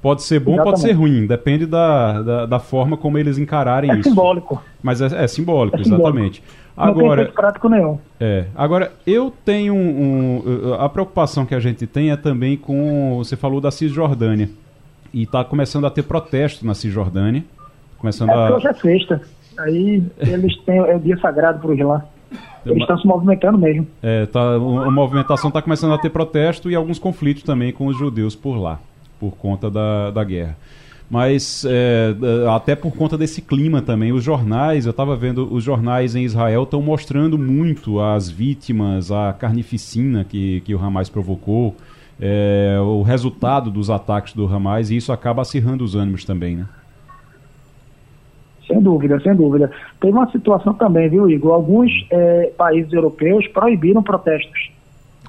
[0.00, 0.70] pode ser bom Exatamente.
[0.70, 5.02] pode ser ruim depende da, da, da, forma como eles encararem é isso simbólico mas
[5.02, 6.63] é, é simbólico é exatamente simbólico.
[6.76, 7.98] Agora, não tem prático nenhum.
[8.18, 8.46] É.
[8.54, 13.16] Agora, eu tenho um, um, A preocupação que a gente tem é também com.
[13.18, 14.50] Você falou da Cisjordânia.
[15.12, 17.44] E está começando a ter protesto na Cisjordânia.
[17.98, 18.56] Começando é, a...
[18.56, 19.22] hoje é sexta.
[19.58, 20.78] Aí eles têm.
[20.78, 22.04] É o dia sagrado para os lá.
[22.66, 23.86] Eles estão se movimentando mesmo.
[24.02, 27.96] É, tá, a movimentação está começando a ter protesto e alguns conflitos também com os
[27.96, 28.80] judeus por lá,
[29.20, 30.56] por conta da, da guerra
[31.10, 32.14] mas é,
[32.54, 34.12] até por conta desse clima também.
[34.12, 39.32] Os jornais, eu estava vendo, os jornais em Israel estão mostrando muito as vítimas, a
[39.32, 41.76] carnificina que, que o Hamas provocou,
[42.20, 46.66] é, o resultado dos ataques do Hamas, e isso acaba acirrando os ânimos também, né?
[48.66, 49.70] Sem dúvida, sem dúvida.
[50.00, 51.52] Teve uma situação também, viu, Igor?
[51.52, 54.72] Alguns é, países europeus proibiram protestos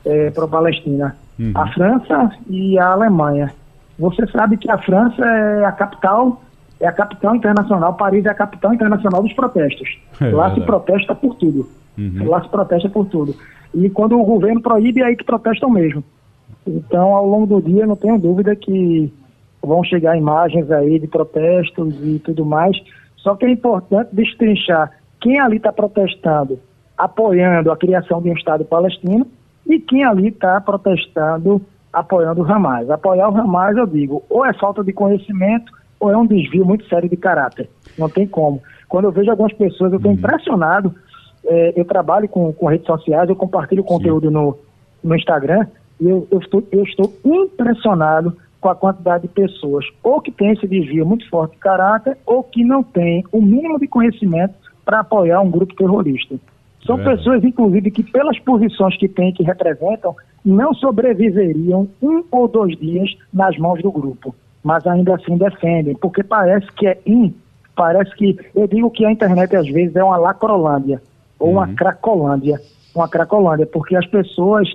[0.05, 1.17] é, para a Palestina.
[1.37, 1.51] Uhum.
[1.53, 3.53] A França e a Alemanha.
[3.97, 6.41] Você sabe que a França é a capital,
[6.79, 9.97] é a capital internacional, Paris é a capital internacional dos protestos.
[10.21, 11.69] É, Lá se protesta por tudo.
[11.97, 12.29] Uhum.
[12.29, 13.35] Lá se protesta por tudo.
[13.73, 16.03] E quando o governo proíbe, é aí que protestam mesmo.
[16.67, 19.13] Então, ao longo do dia, não tenho dúvida que
[19.61, 22.77] vão chegar imagens aí de protestos e tudo mais.
[23.17, 26.59] Só que é importante destrinchar quem ali está protestando,
[26.97, 29.25] apoiando a criação de um Estado palestino,
[29.65, 31.61] e quem ali está protestando
[31.95, 32.89] apoiando o Hamas.
[32.89, 36.85] Apoiar o Hamas, eu digo, ou é falta de conhecimento ou é um desvio muito
[36.87, 37.69] sério de caráter.
[37.97, 38.61] Não tem como.
[38.87, 40.17] Quando eu vejo algumas pessoas, eu estou uhum.
[40.17, 40.93] impressionado.
[41.45, 44.57] É, eu trabalho com, com redes sociais, eu compartilho conteúdo no,
[45.03, 45.67] no Instagram
[46.01, 50.51] e eu, eu, estou, eu estou impressionado com a quantidade de pessoas ou que tem
[50.51, 54.99] esse desvio muito forte de caráter ou que não tem o mínimo de conhecimento para
[54.99, 56.35] apoiar um grupo terrorista.
[56.85, 57.03] São é.
[57.03, 63.09] pessoas, inclusive, que pelas posições que têm, que representam, não sobreviveriam um ou dois dias
[63.33, 67.33] nas mãos do grupo, mas ainda assim defendem, porque parece que é in,
[67.75, 71.01] parece que, eu digo que a internet às vezes é uma lacrolândia,
[71.39, 71.53] ou uhum.
[71.55, 72.61] uma cracolândia,
[72.95, 74.69] uma cracolândia, porque as pessoas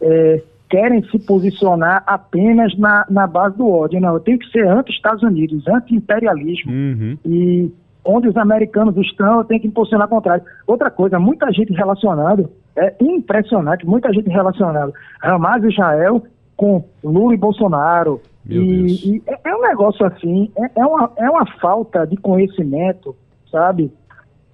[0.00, 4.00] é, querem se posicionar apenas na, na base do ódio.
[4.00, 7.18] Não, eu tenho que ser anti-Estados Unidos, anti-imperialismo, uhum.
[7.24, 7.72] e
[8.04, 10.44] onde os americanos estão, eu tenho que impulsionar o contrário.
[10.66, 16.22] Outra coisa, muita gente relacionando, é impressionante, muita gente relacionando Hamas e Israel
[16.56, 18.20] com Lula e Bolsonaro.
[18.48, 23.14] E, e, é, é um negócio assim, é, é, uma, é uma falta de conhecimento,
[23.50, 23.92] sabe?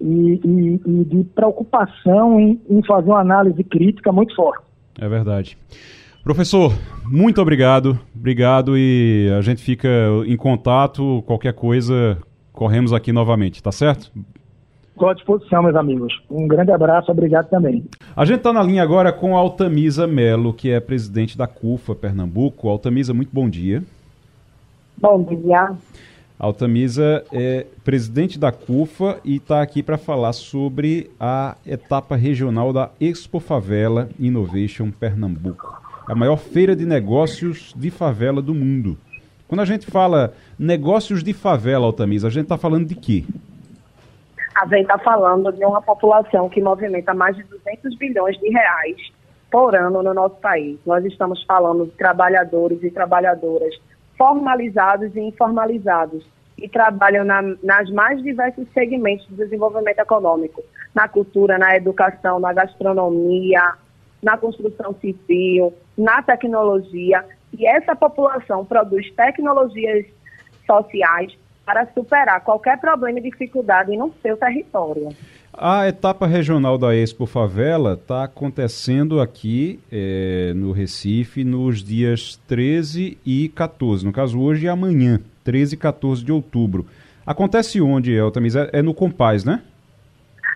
[0.01, 4.63] E, e, e de preocupação em, em fazer uma análise crítica muito forte.
[4.99, 5.57] É verdade.
[6.23, 6.73] Professor,
[7.05, 7.99] muito obrigado.
[8.15, 9.89] Obrigado e a gente fica
[10.25, 11.21] em contato.
[11.25, 12.17] Qualquer coisa,
[12.51, 14.11] corremos aqui novamente, tá certo?
[14.93, 16.21] Estou à disposição, meus amigos.
[16.29, 17.83] Um grande abraço, obrigado também.
[18.15, 21.95] A gente está na linha agora com a Altamisa Melo, que é presidente da CUFA
[21.95, 22.69] Pernambuco.
[22.69, 23.83] Altamisa, muito bom dia.
[24.95, 25.71] Bom dia.
[26.37, 32.91] Altamisa é presidente da CUFA e está aqui para falar sobre a etapa regional da
[33.01, 38.95] Expo Favela Innovation Pernambuco, a maior feira de negócios de favela do mundo.
[39.47, 43.23] Quando a gente fala negócios de favela, Altamisa, a gente está falando de quê?
[44.55, 48.97] A gente está falando de uma população que movimenta mais de 200 bilhões de reais
[49.51, 50.79] por ano no nosso país.
[50.85, 53.73] Nós estamos falando de trabalhadores e trabalhadoras
[54.17, 56.25] formalizados e informalizados
[56.57, 60.63] e trabalham na, nas mais diversos segmentos do desenvolvimento econômico,
[60.93, 63.73] na cultura, na educação, na gastronomia,
[64.21, 67.25] na construção civil, na tecnologia
[67.57, 70.05] e essa população produz tecnologias
[70.65, 75.09] sociais para superar qualquer problema e dificuldade no seu território.
[75.55, 83.19] A etapa regional da Expo Favela está acontecendo aqui é, no Recife nos dias 13
[83.23, 86.87] e 14, no caso hoje e amanhã, 13 e 14 de outubro.
[87.25, 88.55] Acontece onde, Eltamis?
[88.55, 89.61] É, é no Compaz, né?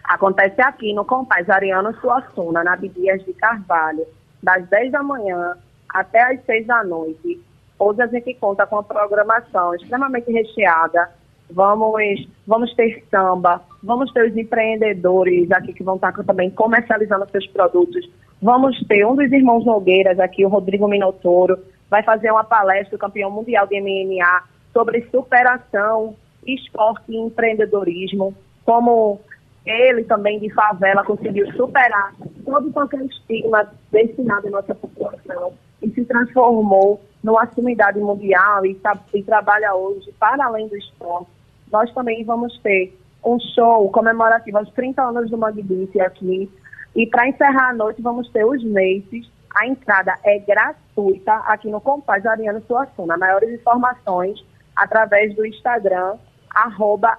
[0.03, 4.05] Acontece aqui no Compaz Ariano Suassuna, na Bidias de Carvalho,
[4.41, 5.55] das 10 da manhã
[5.89, 7.39] até às seis da noite.
[7.79, 11.09] Hoje a gente conta com uma programação extremamente recheada
[11.49, 17.47] vamos, vamos ter samba, vamos ter os empreendedores aqui que vão estar também comercializando seus
[17.47, 18.07] produtos.
[18.41, 21.57] Vamos ter um dos irmãos Nogueiras aqui, o Rodrigo Minotouro,
[21.89, 29.19] vai fazer uma palestra, o campeão mundial de MMA, sobre superação, esporte e empreendedorismo, como
[29.65, 32.13] ele também de favela conseguiu superar
[32.45, 38.79] todo qualquer estigma destinado à nossa população e se transformou numa sumidade mundial e,
[39.13, 41.27] e trabalha hoje para além do esporte.
[41.69, 46.49] Nós também vamos ter um show comemorativo aos 30 anos do Magbice aqui.
[46.95, 49.29] E para encerrar a noite, vamos ter os Maces.
[49.53, 53.17] A entrada é gratuita aqui no Compaz Ariano Suassuna.
[53.17, 54.41] Maiores informações
[54.73, 56.13] através do Instagram,
[56.49, 57.17] arroba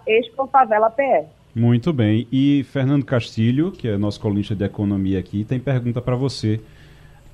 [1.54, 2.26] Muito bem.
[2.32, 6.62] E Fernando Castilho, que é nosso colunista de economia aqui, tem pergunta para você.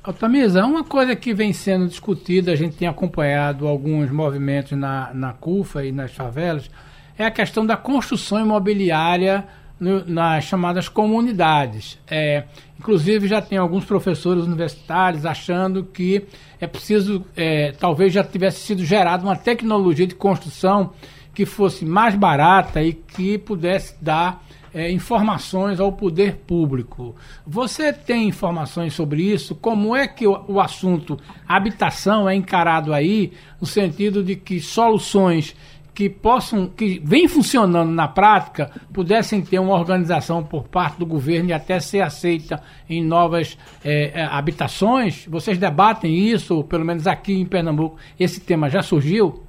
[0.05, 5.33] Altamisa, uma coisa que vem sendo discutida, a gente tem acompanhado alguns movimentos na, na
[5.33, 6.71] CUFA e nas favelas,
[7.17, 9.47] é a questão da construção imobiliária
[9.81, 11.99] no, nas chamadas comunidades.
[12.07, 12.45] É,
[12.79, 16.27] inclusive, já tem alguns professores universitários achando que
[16.61, 20.93] é preciso, é, talvez já tivesse sido gerada uma tecnologia de construção
[21.33, 27.15] que fosse mais barata e que pudesse dar é, informações ao poder público.
[27.47, 29.55] Você tem informações sobre isso?
[29.55, 35.55] Como é que o, o assunto habitação é encarado aí, no sentido de que soluções
[35.95, 41.51] que possam, que vem funcionando na prática, pudessem ter uma organização por parte do governo
[41.51, 42.61] e até ser aceita
[42.91, 45.25] em novas é, é, habitações?
[45.27, 49.45] Vocês debatem isso, pelo menos aqui em Pernambuco, esse tema já surgiu?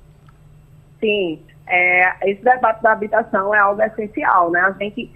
[0.99, 4.59] Sim, é, esse debate da habitação é algo essencial, né?
[4.61, 5.11] A gente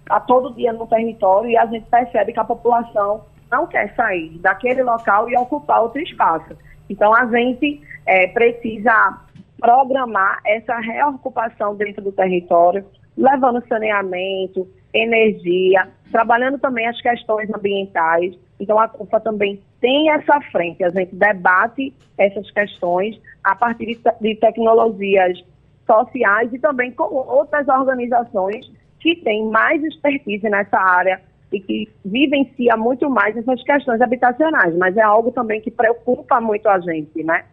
[0.00, 4.38] está todo dia no território e a gente percebe que a população não quer sair
[4.38, 6.56] daquele local e ocupar outro espaço.
[6.88, 9.18] Então a gente é, precisa
[9.60, 12.84] programar essa reocupação dentro do território,
[13.16, 18.34] levando saneamento, energia, trabalhando também as questões ambientais.
[18.58, 24.00] Então, a CUFA também tem essa frente, a gente debate essas questões a partir de,
[24.20, 25.42] de tecnologias
[25.90, 31.20] sociais e também com outras organizações que têm mais expertise nessa área
[31.52, 36.68] e que vivencia muito mais essas questões habitacionais, mas é algo também que preocupa muito
[36.68, 37.44] a gente, né?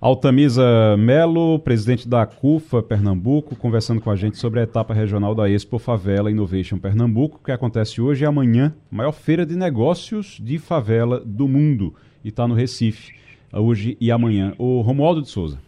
[0.00, 5.48] Altamisa Melo, presidente da CUFA Pernambuco, conversando com a gente sobre a etapa regional da
[5.48, 11.22] Expo Favela Innovation Pernambuco, que acontece hoje e amanhã, maior feira de negócios de favela
[11.24, 13.14] do mundo, e está no Recife,
[13.50, 14.52] hoje e amanhã.
[14.58, 15.63] O Romualdo de Souza.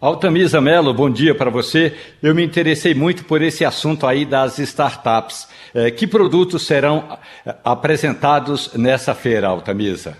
[0.00, 1.92] Altamisa Melo, bom dia para você.
[2.22, 5.48] Eu me interessei muito por esse assunto aí das startups.
[5.74, 10.16] Eh, que produtos serão eh, apresentados nessa feira, Altamisa?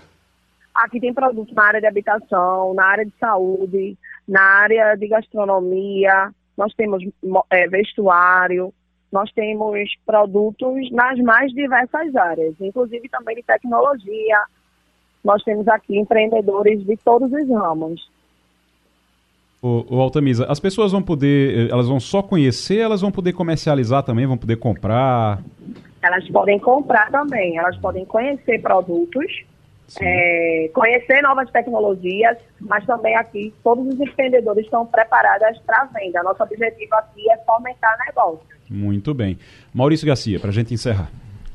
[0.75, 6.29] Aqui tem produtos na área de habitação, na área de saúde, na área de gastronomia,
[6.57, 7.01] nós temos
[7.49, 8.73] é, vestuário,
[9.09, 14.41] nós temos produtos nas mais diversas áreas, inclusive também de tecnologia.
[15.23, 18.18] Nós temos aqui empreendedores de todos os ramos.
[19.61, 23.33] O, o Altamisa, as pessoas vão poder, eh, elas vão só conhecer, elas vão poder
[23.33, 25.43] comercializar também, vão poder comprar?
[26.01, 29.43] Elas podem comprar também, elas podem conhecer produtos,
[29.99, 36.23] é, conhecer novas tecnologias, mas também aqui todos os empreendedores estão preparados para a venda.
[36.23, 38.47] Nosso objetivo aqui é fomentar negócios.
[38.69, 39.37] Muito bem.
[39.73, 41.09] Maurício Garcia, para a gente encerrar.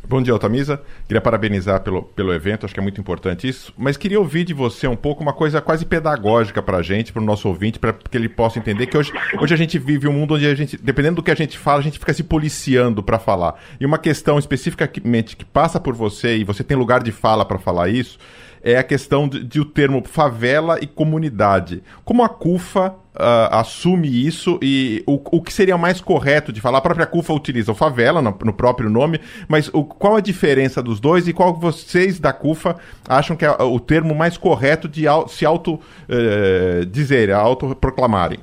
[0.06, 0.82] Bom dia, Altamisa.
[1.08, 3.72] Queria parabenizar pelo, pelo evento, acho que é muito importante isso.
[3.76, 7.22] Mas queria ouvir de você um pouco uma coisa quase pedagógica para a gente, para
[7.22, 10.12] o nosso ouvinte, para que ele possa entender que hoje, hoje a gente vive um
[10.12, 13.02] mundo onde a gente, dependendo do que a gente fala, a gente fica se policiando
[13.02, 13.58] para falar.
[13.80, 17.58] E uma questão especificamente que passa por você, e você tem lugar de fala para
[17.58, 18.18] falar isso,
[18.64, 21.82] é a questão de, de, o termo favela e comunidade.
[22.02, 26.78] Como a CUFA uh, assume isso e o, o que seria mais correto de falar?
[26.78, 30.82] A própria CUFA utiliza o favela no, no próprio nome, mas o, qual a diferença
[30.82, 35.04] dos dois e qual vocês da CUFA acham que é o termo mais correto de
[35.28, 38.40] se auto uh, dizer, autoproclamarem?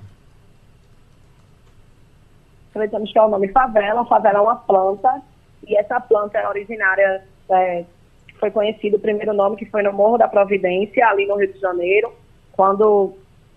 [2.70, 4.06] Acreditamos que é o nome favela.
[4.06, 5.20] Favela é uma planta
[5.68, 7.84] e essa planta é originária é,
[8.42, 11.60] foi conhecido o primeiro nome, que foi no Morro da Providência, ali no Rio de
[11.60, 12.12] Janeiro,
[12.52, 13.14] quando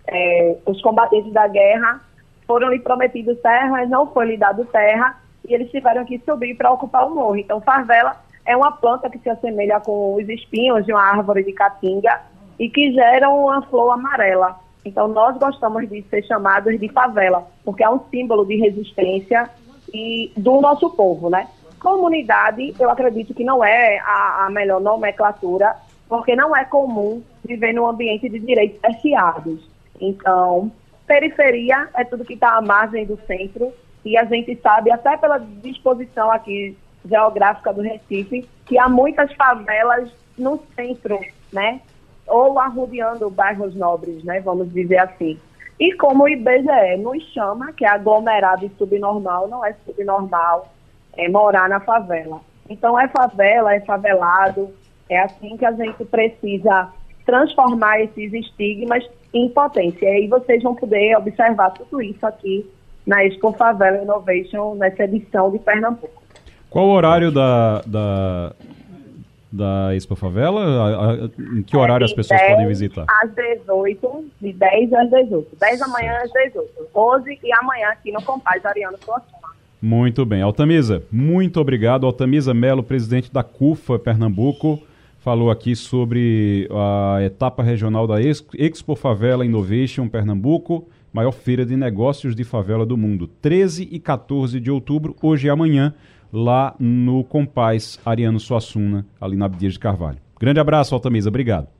[0.06, 2.00] é, os combatentes da guerra
[2.46, 5.18] foram lhe prometidos terra, mas não foi lhe dado terra,
[5.48, 7.36] e eles tiveram que subir para ocupar o morro.
[7.36, 8.14] Então, favela
[8.44, 12.20] é uma planta que se assemelha com os espinhos de uma árvore de caatinga
[12.58, 14.60] e que geram uma flor amarela.
[14.84, 19.48] Então, nós gostamos de ser chamados de favela, porque é um símbolo de resistência
[19.92, 21.48] e do nosso povo, né?
[21.84, 25.76] Comunidade, eu acredito que não é a, a melhor nomenclatura,
[26.08, 29.68] porque não é comum viver num ambiente de direitos cerceados.
[30.00, 30.72] Então,
[31.06, 33.70] Periferia é tudo que está à margem do centro
[34.02, 36.74] e a gente sabe, até pela disposição aqui
[37.04, 41.20] geográfica do Recife, que há muitas favelas no centro,
[41.52, 41.82] né?
[42.26, 44.40] Ou arrodeando bairros nobres, né?
[44.40, 45.38] Vamos dizer assim.
[45.78, 50.73] E como o IBGE nos chama, que é aglomerado e subnormal, não é subnormal
[51.16, 52.40] é morar na favela.
[52.68, 54.70] Então é favela, é favelado,
[55.08, 56.88] é assim que a gente precisa
[57.26, 60.06] transformar esses estigmas em potência.
[60.06, 62.68] E aí vocês vão poder observar tudo isso aqui
[63.06, 66.22] na Expo Favela Innovation, nessa edição de Pernambuco.
[66.70, 68.52] Qual o horário da, da,
[69.52, 71.30] da Expo Favela?
[71.38, 73.04] em que horário as pessoas podem visitar?
[73.22, 75.56] Às 18, de 10 às 18.
[75.56, 76.88] 10 da manhã às 18.
[76.94, 79.43] Hoje e amanhã aqui no Compaz Ariano Suassuna.
[79.84, 80.40] Muito bem.
[80.40, 82.06] Altamisa, muito obrigado.
[82.06, 84.82] Altamisa Melo, presidente da CUFA Pernambuco,
[85.18, 92.34] falou aqui sobre a etapa regional da Expo Favela Innovation Pernambuco, maior feira de negócios
[92.34, 93.28] de favela do mundo.
[93.42, 95.92] 13 e 14 de outubro, hoje e amanhã,
[96.32, 100.16] lá no Compaz Ariano Suassuna, ali na Abdias de Carvalho.
[100.40, 101.28] Grande abraço, Altamisa.
[101.28, 101.73] Obrigado.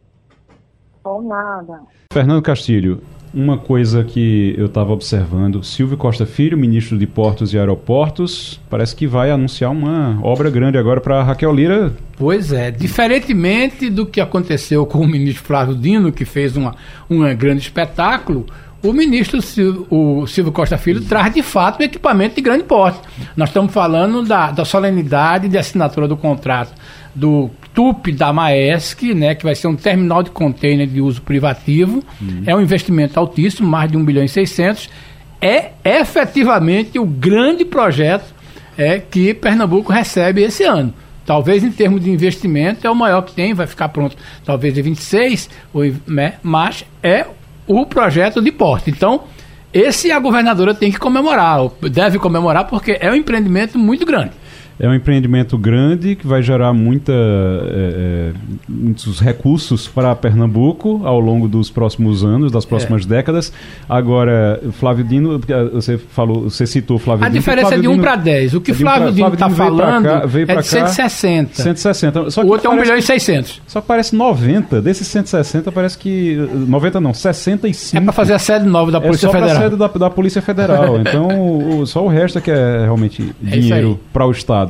[1.05, 1.83] Por nada.
[2.11, 3.03] Fernando Castilho,
[3.35, 8.97] uma coisa que eu estava observando, Silvio Costa Filho, ministro de Portos e Aeroportos, parece
[8.97, 11.93] que vai anunciar uma obra grande agora para Raquel Lira.
[12.17, 16.75] Pois é, diferentemente do que aconteceu com o ministro Flávio Dino, que fez uma,
[17.11, 18.47] um grande espetáculo,
[18.83, 23.01] o ministro Silvio, o Silvio Costa Filho traz de fato equipamento de grande porte.
[23.37, 26.73] Nós estamos falando da, da solenidade de assinatura do contrato
[27.15, 32.03] do TUP da Maersk, né, que vai ser um terminal de container de uso privativo.
[32.21, 32.43] Uhum.
[32.47, 34.89] É um investimento altíssimo, mais de 1 bilhão e 600.
[35.41, 38.35] É efetivamente o grande projeto
[38.77, 40.93] é, que Pernambuco recebe esse ano.
[41.25, 44.83] Talvez em termos de investimento é o maior que tem, vai ficar pronto talvez em
[44.83, 45.49] 26,
[46.07, 47.27] né, mas é
[47.67, 48.91] o projeto de porte.
[48.91, 49.23] Então,
[49.73, 51.61] esse a governadora tem que comemorar,
[51.91, 54.33] deve comemorar, porque é um empreendimento muito grande.
[54.79, 58.33] É um empreendimento grande que vai gerar muita, é, é,
[58.69, 63.09] muitos recursos para Pernambuco ao longo dos próximos anos, das próximas é.
[63.09, 63.53] décadas.
[63.89, 65.41] Agora, Flávio Dino,
[65.73, 67.39] você falou, você citou Flávio a Dino.
[67.39, 68.55] A diferença é de 1 para 10.
[68.55, 71.63] O que é Flávio Dino está falando cá, é de 160.
[71.63, 72.31] 160.
[72.31, 73.63] Só o outro é 1 milhão e 600.
[73.69, 74.83] Só que parece 90.
[74.83, 76.37] Desses 160, parece que.
[76.53, 77.97] 90 não, 65.
[77.97, 79.55] É para fazer a sede nova da Polícia é só Federal.
[79.55, 80.99] É a sede da, da Polícia Federal.
[81.01, 84.64] então, o, só o resto é que é realmente é dinheiro para o Estado.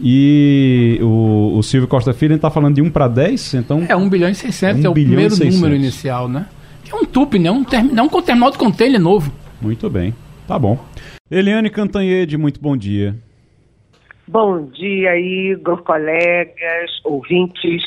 [0.00, 3.84] E o, o Silvio Costa Filho está falando de 1 para 10, então.
[3.88, 6.46] É 1 bilhão e 600, é, é o primeiro número inicial, né?
[6.90, 7.50] É um TUP, né?
[7.50, 9.32] Um, term, um terminal de container novo.
[9.60, 10.14] Muito bem,
[10.46, 10.78] tá bom.
[11.30, 13.16] Eliane Cantanhede, muito bom dia.
[14.28, 17.82] Bom dia, Igor, colegas, ouvintes.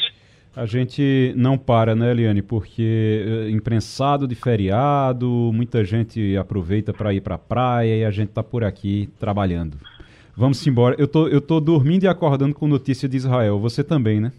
[0.55, 2.41] A gente não para, né, Eliane?
[2.41, 8.11] Porque eh, imprensado de feriado, muita gente aproveita para ir para a praia e a
[8.11, 9.77] gente está por aqui trabalhando.
[10.39, 10.95] Vamos embora.
[10.97, 13.59] Eu tô, eu tô dormindo e acordando com notícia de Israel.
[13.59, 14.31] Você também, né?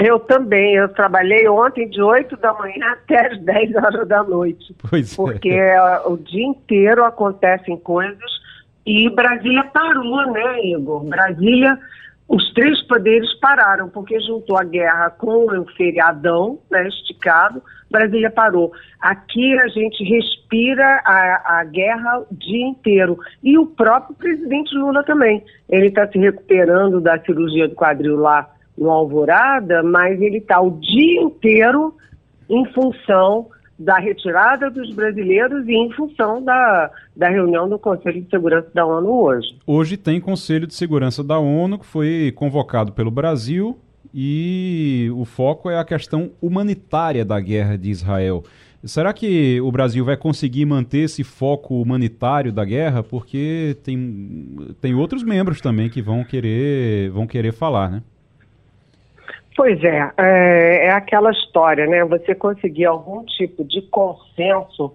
[0.00, 0.76] Eu também.
[0.76, 4.74] Eu trabalhei ontem de 8 da manhã até as 10 horas da noite.
[4.88, 5.78] Pois porque é.
[5.78, 8.32] Porque o dia inteiro acontecem coisas
[8.86, 11.04] e Brasília parou, né, Igor?
[11.04, 11.78] Brasília,
[12.28, 18.72] os três poderes pararam, porque juntou a guerra com o feriadão, né, esticado, Brasília parou.
[19.00, 23.18] Aqui a gente respira a, a guerra o dia inteiro.
[23.42, 25.44] E o próprio presidente Lula também.
[25.68, 30.72] Ele está se recuperando da cirurgia do quadril lá no Alvorada, mas ele está o
[30.80, 31.94] dia inteiro
[32.48, 33.48] em função
[33.78, 38.86] da retirada dos brasileiros e em função da, da reunião do Conselho de Segurança da
[38.86, 39.56] ONU hoje.
[39.66, 43.78] Hoje tem Conselho de Segurança da ONU que foi convocado pelo Brasil
[44.12, 48.44] e o foco é a questão humanitária da guerra de Israel.
[48.84, 53.02] Será que o Brasil vai conseguir manter esse foco humanitário da guerra?
[53.02, 58.02] Porque tem, tem outros membros também que vão querer, vão querer falar, né?
[59.56, 62.04] Pois é, é, é aquela história, né?
[62.04, 64.92] Você conseguir algum tipo de consenso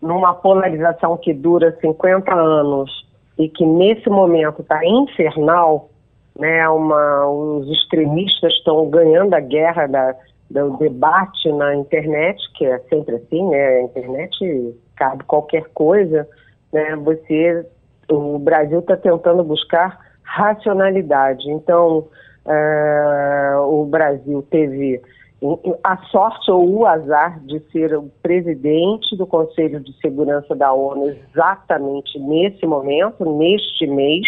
[0.00, 3.06] numa polarização que dura 50 anos
[3.38, 5.90] e que nesse momento está infernal,
[6.38, 10.14] né, uma, os extremistas estão ganhando a guerra da,
[10.50, 16.28] do debate na internet, que é sempre assim, né, a internet cabe qualquer coisa,
[16.72, 17.66] né, você,
[18.10, 21.50] o Brasil está tentando buscar racionalidade.
[21.50, 22.06] Então,
[22.46, 25.02] uh, o Brasil teve
[25.84, 31.08] a sorte ou o azar de ser o presidente do Conselho de Segurança da ONU
[31.08, 34.26] exatamente nesse momento, neste mês,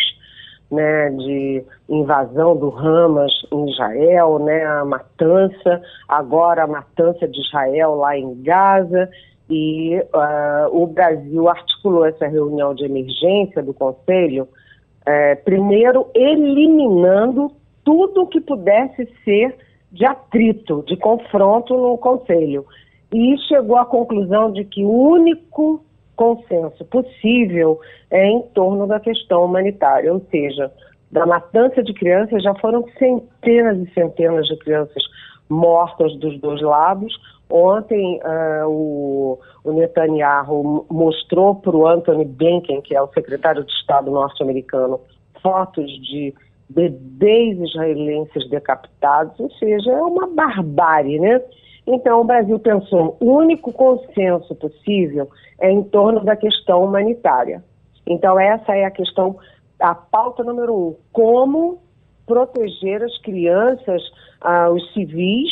[0.71, 7.95] né, de invasão do Hamas em Israel, né, a matança, agora a matança de Israel
[7.95, 9.09] lá em Gaza,
[9.49, 17.51] e uh, o Brasil articulou essa reunião de emergência do Conselho, uh, primeiro eliminando
[17.89, 19.57] tudo que pudesse ser
[19.91, 22.67] de atrito, de confronto no Conselho.
[23.11, 25.83] E chegou à conclusão de que o único
[26.15, 27.81] consenso possível
[28.11, 30.71] é em torno da questão humanitária, ou seja,
[31.11, 35.03] da matança de crianças, já foram centenas e centenas de crianças
[35.49, 37.19] mortas dos dois lados.
[37.49, 43.73] Ontem, uh, o, o, Netanyahu mostrou para o Anthony Blinken, que é o secretário de
[43.73, 45.01] Estado norte-americano,
[45.43, 46.35] fotos de
[46.69, 51.41] bebês israelenses decapitados, ou seja, é uma barbárie, né?
[51.87, 57.65] Então, o Brasil pensou, o único consenso possível é em torno da questão humanitária.
[58.07, 59.39] Então, essa é a questão,
[59.81, 61.79] a pauta número um, como
[62.27, 64.03] proteger as crianças,
[64.43, 65.51] ah, os civis,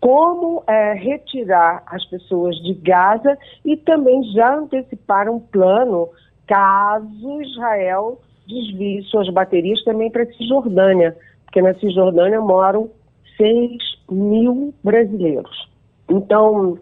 [0.00, 6.08] como é, retirar as pessoas de Gaza e também já antecipar um plano
[6.46, 12.90] caso Israel desvie suas baterias também para a Cisjordânia, porque na Cisjordânia moram
[13.36, 13.78] 6
[14.10, 15.68] mil brasileiros.
[16.08, 16.78] Então,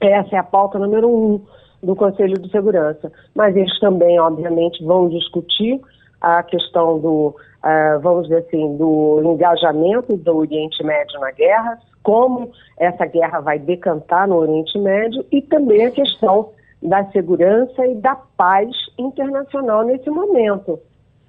[0.00, 1.40] essa é a pauta número um
[1.82, 3.12] do Conselho de Segurança.
[3.34, 5.80] Mas eles também, obviamente, vão discutir
[6.20, 12.50] a questão do, uh, vamos dizer assim, do engajamento do Oriente Médio na guerra, como
[12.78, 16.50] essa guerra vai decantar no Oriente Médio e também a questão
[16.82, 20.78] da segurança e da paz internacional nesse momento.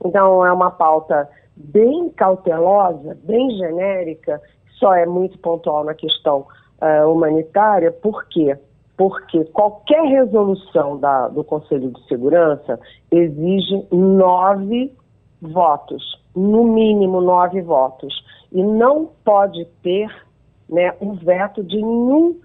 [0.04, 4.42] Então, é uma pauta bem cautelosa, bem genérica,
[4.80, 6.46] só é muito pontual na questão
[6.82, 8.58] uh, humanitária, por quê?
[8.96, 12.80] Porque qualquer resolução da, do Conselho de Segurança
[13.12, 14.94] exige nove
[15.42, 16.04] votos,
[16.36, 20.10] no mínimo nove votos, e não pode ter
[20.70, 22.36] né, um veto de nenhum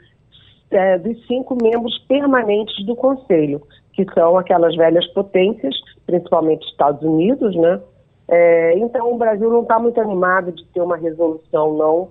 [0.72, 3.62] é, dos cinco membros permanentes do Conselho,
[3.92, 5.74] que são aquelas velhas potências,
[6.06, 7.80] principalmente Estados Unidos, né?
[8.28, 12.08] É, então o Brasil não está muito animado de ter uma resolução não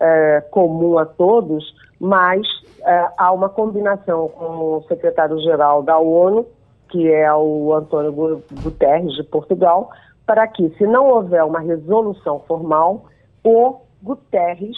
[0.00, 1.64] é, comum a todos,
[2.00, 2.44] mas
[2.84, 6.46] é, há uma combinação com o secretário-geral da ONU,
[6.88, 9.90] que é o Antônio Guterres de Portugal,
[10.26, 13.04] para que, se não houver uma resolução formal,
[13.44, 14.76] o Guterres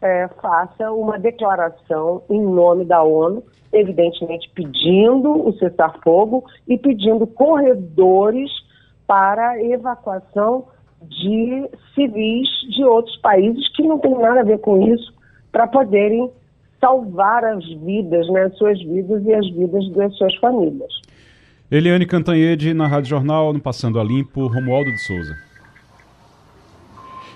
[0.00, 3.42] é, faça uma declaração em nome da ONU,
[3.72, 8.50] evidentemente pedindo o cessar-fogo e pedindo corredores
[9.06, 10.66] para evacuação
[11.02, 15.12] de civis de outros países que não tem nada a ver com isso,
[15.52, 16.30] para poderem
[16.80, 20.92] salvar as vidas, né, as suas vidas e as vidas das suas famílias.
[21.70, 25.47] Eliane Cantanhede, na Rádio Jornal, no Passando a Limpo, Romualdo de Souza.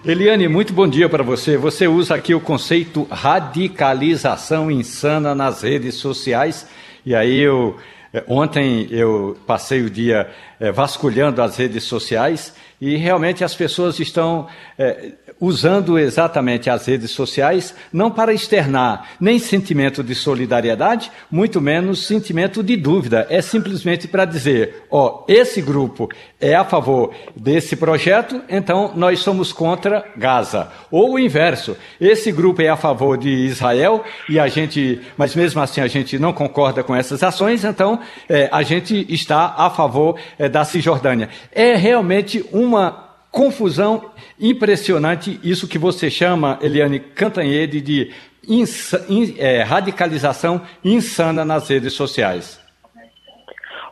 [0.04, 1.56] Eliane, muito bom dia para você.
[1.56, 6.66] Você usa aqui o conceito radicalização insana nas redes sociais.
[7.06, 7.76] E aí eu
[8.12, 10.28] eh, ontem eu passei o dia
[10.58, 17.12] é, vasculhando as redes sociais e realmente as pessoas estão é, usando exatamente as redes
[17.12, 23.24] sociais não para externar nem sentimento de solidariedade, muito menos sentimento de dúvida.
[23.30, 26.08] É simplesmente para dizer: ó, esse grupo
[26.40, 30.68] é a favor desse projeto, então nós somos contra Gaza.
[30.90, 35.60] Ou o inverso: esse grupo é a favor de Israel e a gente, mas mesmo
[35.60, 40.18] assim a gente não concorda com essas ações, então é, a gente está a favor
[40.36, 41.28] é, da Cisjordânia.
[41.52, 48.12] É realmente uma confusão impressionante, isso que você chama, Eliane Cantanhede, de
[48.46, 52.60] insa, in, é, radicalização insana nas redes sociais.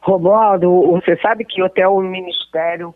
[0.02, 2.94] Romualdo, você sabe que até o Ministério uh,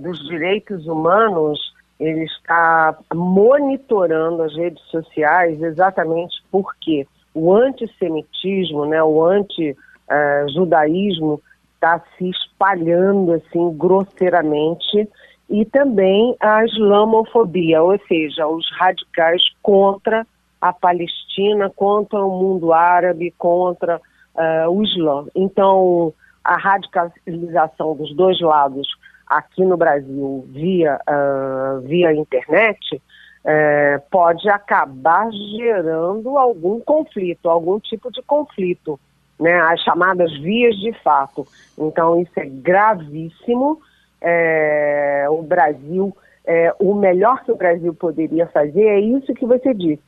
[0.00, 1.58] dos Direitos Humanos
[1.98, 11.40] ele está monitorando as redes sociais exatamente porque o antissemitismo, né, o anti-judaísmo
[11.86, 15.08] está se espalhando assim grosseiramente
[15.48, 20.26] e também a islamofobia, ou seja, os radicais contra
[20.60, 24.00] a Palestina, contra o mundo árabe, contra
[24.34, 25.26] uh, o Islã.
[25.36, 26.12] Então,
[26.42, 28.88] a radicalização dos dois lados
[29.28, 38.10] aqui no Brasil via, uh, via internet uh, pode acabar gerando algum conflito, algum tipo
[38.10, 38.98] de conflito,
[39.38, 39.58] né?
[39.60, 41.46] as chamadas vias de fato.
[41.78, 43.80] Então, isso é gravíssimo
[44.20, 49.74] é, o Brasil, é, o melhor que o Brasil poderia fazer é isso que você
[49.74, 50.02] disse.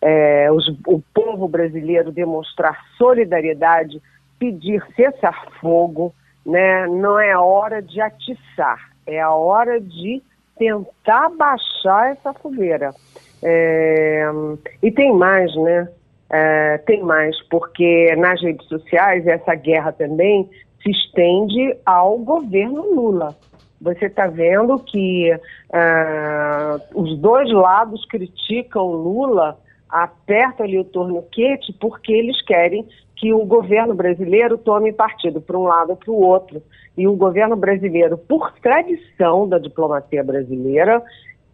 [0.00, 4.00] É, os, o povo brasileiro demonstrar solidariedade,
[4.38, 6.14] pedir cessar-fogo,
[6.44, 6.86] né?
[6.86, 10.22] não é hora de atiçar, é a hora de
[10.58, 12.94] tentar baixar essa fogueira.
[13.42, 14.26] É,
[14.82, 15.88] e tem mais, né?
[16.30, 20.48] É, tem mais, porque nas redes sociais essa guerra também
[20.82, 23.36] se estende ao governo Lula.
[23.80, 29.58] Você está vendo que uh, os dois lados criticam Lula,
[29.88, 35.64] apertam ali o torniquete, porque eles querem que o governo brasileiro tome partido para um
[35.64, 36.62] lado ou para o outro.
[36.96, 41.02] E o governo brasileiro, por tradição da diplomacia brasileira,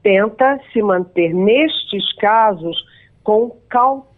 [0.02, 2.76] tenta se manter nestes casos
[3.22, 4.11] com cautela,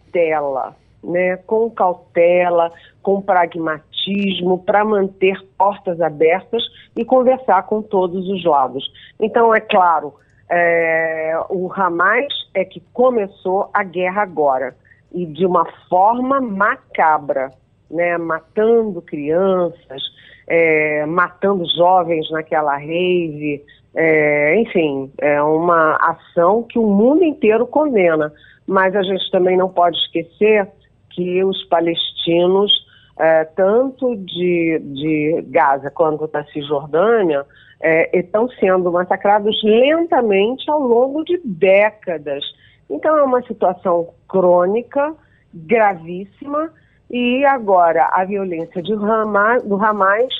[1.03, 1.37] né?
[1.37, 6.63] com cautela, com pragmatismo, para manter portas abertas
[6.95, 8.91] e conversar com todos os lados.
[9.19, 10.13] Então, é claro,
[10.49, 14.75] é, o Hamas é que começou a guerra agora
[15.11, 17.51] e de uma forma macabra,
[17.89, 20.03] né, matando crianças,
[20.47, 23.63] é, matando jovens naquela rave,
[23.95, 28.31] é, enfim, é uma ação que o mundo inteiro condena.
[28.67, 30.67] Mas a gente também não pode esquecer
[31.11, 32.71] que os palestinos,
[33.17, 37.45] é, tanto de, de Gaza quanto da Cisjordânia,
[37.81, 42.43] é, estão sendo massacrados lentamente ao longo de décadas.
[42.89, 45.13] Então é uma situação crônica,
[45.53, 46.71] gravíssima,
[47.09, 50.33] e agora a violência de Hamas, do Hamas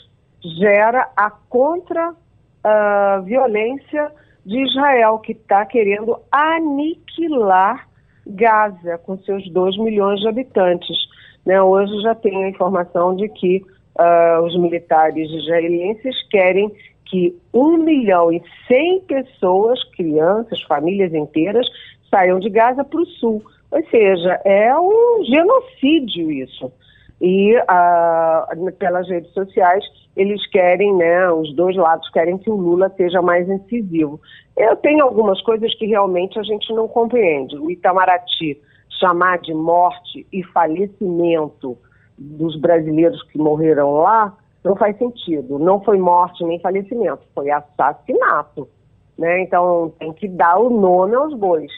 [0.59, 4.11] gera a contra-violência uh,
[4.45, 7.87] de Israel, que está querendo aniquilar
[8.25, 10.97] Gaza, com seus 2 milhões de habitantes.
[11.45, 11.61] Né?
[11.61, 13.63] Hoje já tem a informação de que
[13.99, 16.71] uh, os militares israelenses querem
[17.05, 21.67] que 1 milhão e 100 pessoas, crianças, famílias inteiras,
[22.09, 23.43] saiam de Gaza para o sul.
[23.71, 26.71] Ou seja, é um genocídio isso.
[27.21, 29.83] E uh, pelas redes sociais
[30.15, 34.19] eles querem, né, os dois lados querem que o Lula seja mais incisivo.
[34.55, 37.57] Eu tenho algumas coisas que realmente a gente não compreende.
[37.57, 38.61] O Itamaraty
[38.99, 41.77] chamar de morte e falecimento
[42.17, 45.59] dos brasileiros que morreram lá não faz sentido.
[45.59, 48.69] Não foi morte nem falecimento, foi assassinato.
[49.17, 49.41] Né?
[49.41, 51.71] Então tem que dar o nome aos bois.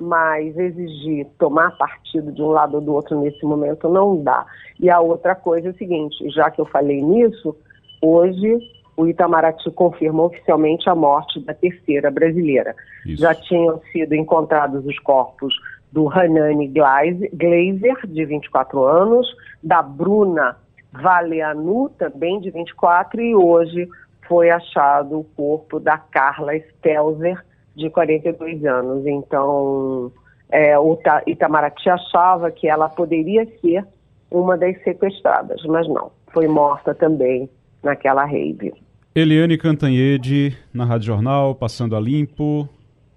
[0.00, 4.46] Mas exigir tomar partido de um lado ou do outro nesse momento não dá.
[4.78, 7.54] E a outra coisa é o seguinte: já que eu falei nisso,
[8.00, 8.58] hoje
[8.96, 12.74] o Itamaraty confirma oficialmente a morte da terceira brasileira.
[13.06, 13.22] Isso.
[13.22, 15.54] Já tinham sido encontrados os corpos
[15.90, 19.26] do Hanani Glazer, de 24 anos,
[19.62, 20.56] da Bruna
[20.92, 23.88] Valeanu, também de 24, e hoje
[24.28, 27.42] foi achado o corpo da Carla Stelzer,
[27.76, 29.06] de 42 anos.
[29.06, 30.12] Então,
[30.50, 33.84] é, o Itamaraty achava que ela poderia ser
[34.30, 37.48] uma das sequestradas, mas não, foi morta também
[37.82, 38.72] naquela rave.
[39.14, 42.68] Eliane Cantanhede, na Rádio Jornal, passando a limpo.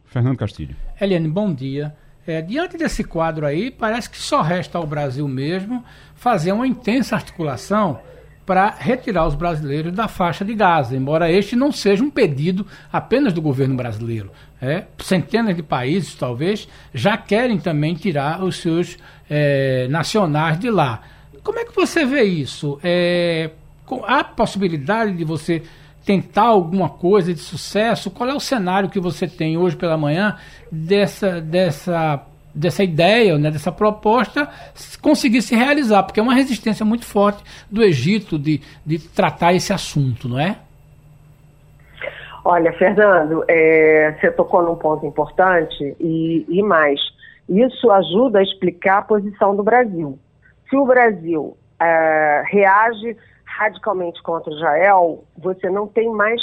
[0.06, 0.76] Fernando Castilho.
[1.00, 1.96] Eliane, bom dia.
[2.26, 5.84] É, diante desse quadro aí, parece que só resta ao Brasil mesmo
[6.16, 8.00] fazer uma intensa articulação
[8.46, 13.32] para retirar os brasileiros da faixa de Gaza, embora este não seja um pedido apenas
[13.32, 14.32] do governo brasileiro.
[14.62, 18.98] É, centenas de países, talvez, já querem também tirar os seus
[19.30, 21.02] é, nacionais de lá.
[21.44, 22.80] Como é que você vê isso?
[22.84, 23.52] É,
[24.06, 25.64] há possibilidade de você
[26.06, 28.12] tentar alguma coisa de sucesso?
[28.12, 30.36] Qual é o cenário que você tem hoje pela manhã
[30.72, 34.48] dessa, dessa, dessa ideia, né, dessa proposta
[35.02, 36.04] conseguir se realizar?
[36.04, 40.58] Porque é uma resistência muito forte do Egito de, de tratar esse assunto, não é?
[42.46, 47.00] Olha, Fernando, é, você tocou num ponto importante e, e mais.
[47.48, 50.20] Isso ajuda a explicar a posição do Brasil.
[50.70, 56.42] Se o Brasil é, reage radicalmente contra Israel, você não tem mais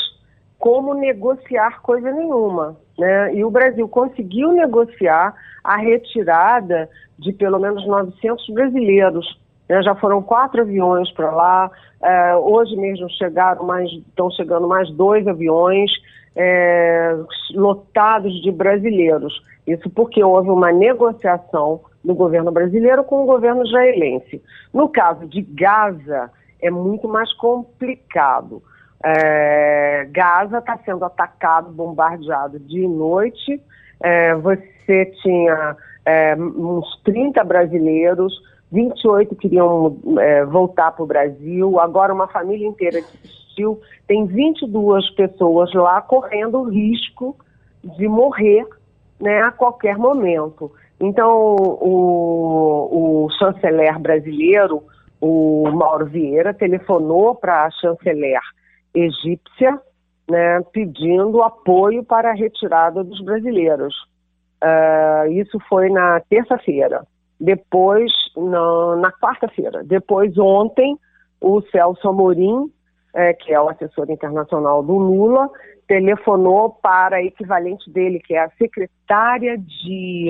[0.61, 2.77] como negociar coisa nenhuma.
[2.97, 3.35] Né?
[3.35, 5.35] E o Brasil conseguiu negociar
[5.65, 6.89] a retirada
[7.19, 9.41] de pelo menos 900 brasileiros.
[9.67, 9.83] Né?
[9.83, 11.71] Já foram quatro aviões para lá,
[12.03, 15.91] é, hoje mesmo chegaram mais, estão chegando mais dois aviões
[16.37, 17.17] é,
[17.55, 19.43] lotados de brasileiros.
[19.67, 24.43] Isso porque houve uma negociação do governo brasileiro com o governo israelense.
[24.75, 26.31] No caso de Gaza,
[26.61, 28.63] é muito mais complicado.
[29.05, 33.63] É, Gaza está sendo atacado, bombardeado dia e noite.
[34.03, 38.33] É, você tinha é, uns 30 brasileiros,
[38.73, 43.81] 28 queriam é, voltar para o Brasil, agora uma família inteira desistiu.
[44.07, 47.37] Tem 22 pessoas lá correndo o risco
[47.83, 48.67] de morrer
[49.19, 50.71] né, a qualquer momento.
[50.99, 54.83] Então, o, o chanceler brasileiro,
[55.21, 58.41] o Mauro Vieira telefonou para a chanceler
[58.95, 59.81] egípcia,
[60.29, 63.95] né, pedindo apoio para a retirada dos brasileiros.
[64.63, 67.05] Uh, isso foi na terça-feira.
[67.41, 69.83] Depois, na, na quarta-feira.
[69.83, 70.99] Depois, ontem,
[71.41, 72.71] o Celso Amorim,
[73.15, 75.49] é, que é o assessor internacional do Lula,
[75.89, 80.29] telefonou para a equivalente dele, que é a secretária de,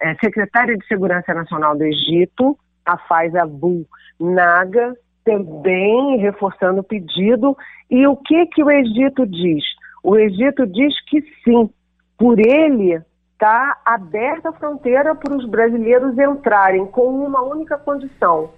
[0.00, 3.86] é, secretária de Segurança Nacional do Egito, a Faiz Abu
[4.18, 4.96] Naga,
[5.28, 7.54] também reforçando o pedido.
[7.90, 9.62] E o que, que o Egito diz?
[10.02, 11.68] O Egito diz que sim,
[12.16, 12.98] por ele
[13.32, 18.50] está aberta a fronteira para os brasileiros entrarem com uma única condição,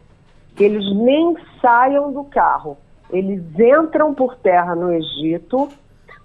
[0.54, 2.78] que eles nem saiam do carro.
[3.10, 5.68] Eles entram por terra no Egito,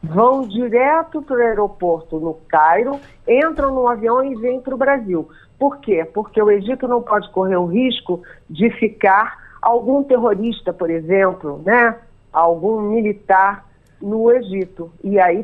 [0.03, 5.27] vão direto para o aeroporto no Cairo, entram no avião e vêm para o Brasil.
[5.57, 6.05] Por quê?
[6.05, 11.97] Porque o Egito não pode correr o risco de ficar algum terrorista, por exemplo, né?
[12.32, 13.66] algum militar
[13.99, 14.91] no Egito.
[15.03, 15.43] E aí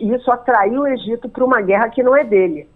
[0.00, 2.68] isso atraiu o Egito para uma guerra que não é dele.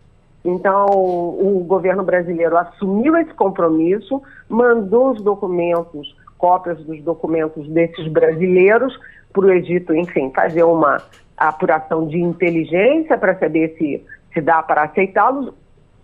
[0.43, 8.99] Então, o governo brasileiro assumiu esse compromisso, mandou os documentos, cópias dos documentos desses brasileiros
[9.33, 11.03] para o Egito, enfim, fazer uma
[11.37, 14.03] apuração de inteligência para saber se,
[14.33, 15.53] se dá para aceitá-los.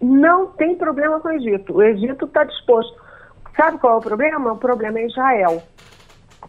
[0.01, 1.77] Não tem problema com o Egito.
[1.77, 3.02] O Egito está disposto.
[3.57, 4.53] Sabe qual é o problema?
[4.53, 5.63] O problema é Israel.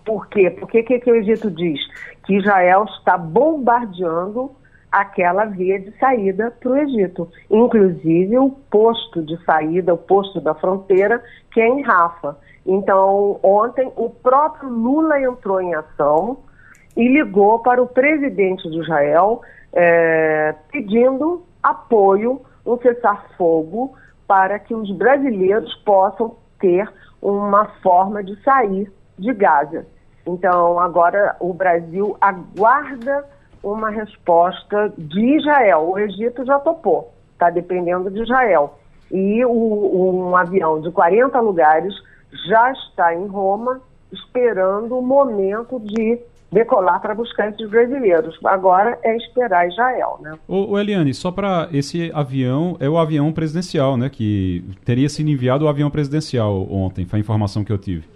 [0.05, 0.49] Por quê?
[0.49, 1.79] Porque o que, que o Egito diz?
[2.25, 4.51] Que Israel está bombardeando
[4.91, 7.27] aquela via de saída para o Egito.
[7.49, 12.37] Inclusive o posto de saída, o posto da fronteira, que é em Rafa.
[12.65, 16.37] Então, ontem, o próprio Lula entrou em ação
[16.95, 19.41] e ligou para o presidente de Israel
[19.73, 23.95] é, pedindo apoio, um cessar-fogo,
[24.27, 26.89] para que os brasileiros possam ter
[27.21, 28.89] uma forma de sair
[29.19, 29.85] de Gaza.
[30.25, 33.25] Então, agora o Brasil aguarda
[33.61, 35.89] uma resposta de Israel.
[35.89, 38.79] O Egito já topou, está dependendo de Israel.
[39.11, 41.93] E o, um avião de 40 lugares
[42.47, 46.17] já está em Roma, esperando o momento de
[46.53, 48.37] decolar para buscar esses brasileiros.
[48.45, 50.33] Agora é esperar Israel, né?
[50.47, 54.09] O, o Eliane, só para esse avião, é o avião presidencial, né?
[54.09, 58.13] Que teria sido enviado o avião presidencial ontem, foi a informação que eu tive.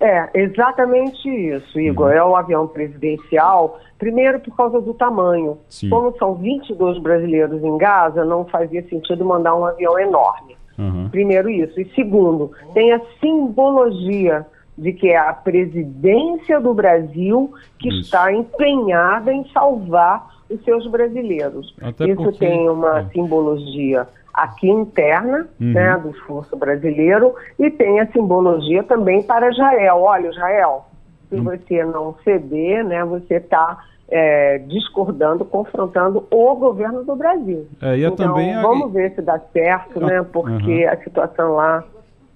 [0.00, 2.06] É, exatamente isso, Igor.
[2.06, 2.12] Uhum.
[2.12, 5.58] É o avião presidencial, primeiro por causa do tamanho.
[5.68, 5.90] Sim.
[5.90, 10.56] Como são 22 brasileiros em Gaza, não fazia sentido mandar um avião enorme.
[10.78, 11.08] Uhum.
[11.10, 11.80] Primeiro isso.
[11.80, 14.46] E segundo, tem a simbologia
[14.78, 18.00] de que é a presidência do Brasil que isso.
[18.02, 21.74] está empenhada em salvar os seus brasileiros.
[21.82, 22.38] Até isso porque...
[22.38, 23.04] tem uma é.
[23.06, 25.72] simbologia aqui interna, uhum.
[25.72, 30.00] né, do esforço brasileiro, e tem a simbologia também para Israel.
[30.02, 30.86] Olha, Israel,
[31.28, 31.44] se uhum.
[31.44, 37.66] você não ceder, né, você está é, discordando, confrontando o governo do Brasil.
[37.82, 40.92] É, então, também vamos ver se dá certo, né, porque uhum.
[40.92, 41.84] a situação lá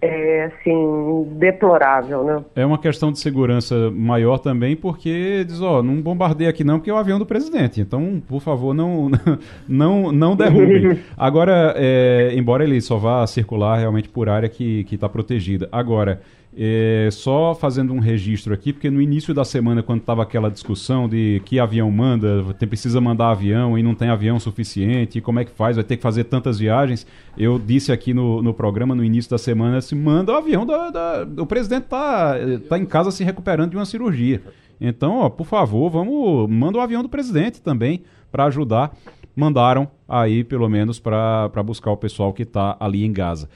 [0.02, 2.44] é assim deplorável, né?
[2.56, 6.90] É uma questão de segurança maior também, porque diz, ó, não bombardeia aqui não, porque
[6.90, 7.80] é o avião do presidente.
[7.80, 9.08] Então, por favor, não
[9.68, 11.00] não não derrube.
[11.16, 15.68] Agora, é, embora ele só vá circular realmente por área que está protegida.
[15.70, 16.20] Agora,
[16.56, 21.08] é, só fazendo um registro aqui, porque no início da semana, quando estava aquela discussão
[21.08, 25.44] de que avião manda, tem, precisa mandar avião e não tem avião suficiente, como é
[25.44, 27.06] que faz, vai ter que fazer tantas viagens,
[27.38, 30.90] eu disse aqui no, no programa, no início da semana, se manda o avião, da,
[30.90, 32.36] da, o presidente está
[32.68, 34.42] tá em casa se recuperando de uma cirurgia.
[34.78, 38.92] Então, ó, por favor, vamos, manda o avião do presidente também para ajudar.
[39.34, 43.48] Mandaram aí, pelo menos, para buscar o pessoal que está ali em Gaza.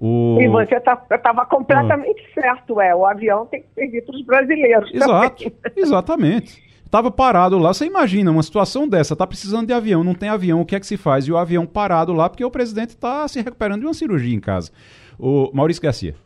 [0.00, 0.38] O...
[0.40, 2.40] E você estava tá, completamente ah.
[2.40, 2.94] certo, é.
[2.94, 4.94] O avião tem que servir para os brasileiros.
[4.94, 5.72] Exato, também.
[5.76, 6.70] exatamente.
[6.90, 10.60] Tava parado lá, você imagina uma situação dessa, tá precisando de avião, não tem avião,
[10.60, 11.24] o que é que se faz?
[11.26, 14.40] E o avião parado lá porque o presidente está se recuperando de uma cirurgia em
[14.40, 14.72] casa.
[15.16, 16.16] O Maurício Garcia.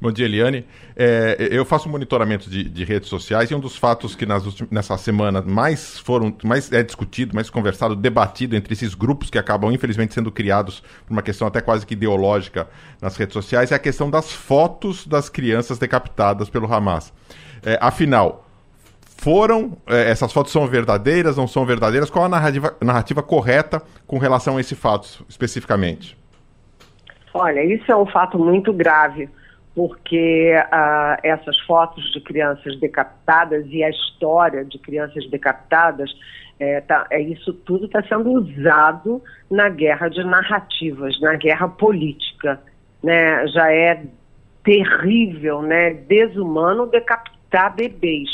[0.00, 0.64] Bom dia, Eliane.
[0.96, 4.96] É, eu faço monitoramento de, de, redes sociais e um dos fatos que nas nessa
[4.96, 10.14] semana mais foram, mais é discutido, mais conversado, debatido entre esses grupos que acabam infelizmente
[10.14, 12.68] sendo criados por uma questão até quase que ideológica
[13.00, 17.12] nas redes sociais é a questão das fotos das crianças decapitadas pelo Hamas.
[17.62, 18.46] É, afinal,
[19.18, 22.08] foram é, essas fotos são verdadeiras, não são verdadeiras?
[22.08, 26.18] Qual a narrativa, narrativa correta com relação a esse fato especificamente?
[27.34, 29.28] Olha, isso é um fato muito grave
[29.80, 36.10] porque ah, essas fotos de crianças decapitadas e a história de crianças decapitadas,
[36.58, 42.60] é, tá, é isso tudo está sendo usado na guerra de narrativas, na guerra política.
[43.02, 43.46] Né?
[43.46, 44.04] Já é
[44.62, 45.94] terrível, né?
[45.94, 48.28] desumano decapitar bebês,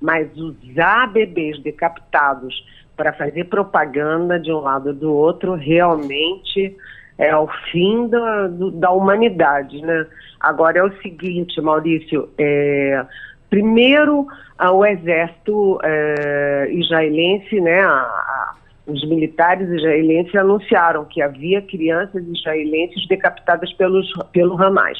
[0.00, 2.54] mas usar bebês decapitados
[2.96, 6.76] para fazer propaganda de um lado ou do outro realmente
[7.18, 10.06] é o fim da, da humanidade, né?
[10.40, 13.04] Agora é o seguinte, Maurício, é,
[13.48, 14.26] primeiro
[14.60, 18.54] o exército é, israelense, né, a, a,
[18.86, 24.98] os militares israelenses anunciaram que havia crianças israelenses decapitadas pelos, pelo Hamas.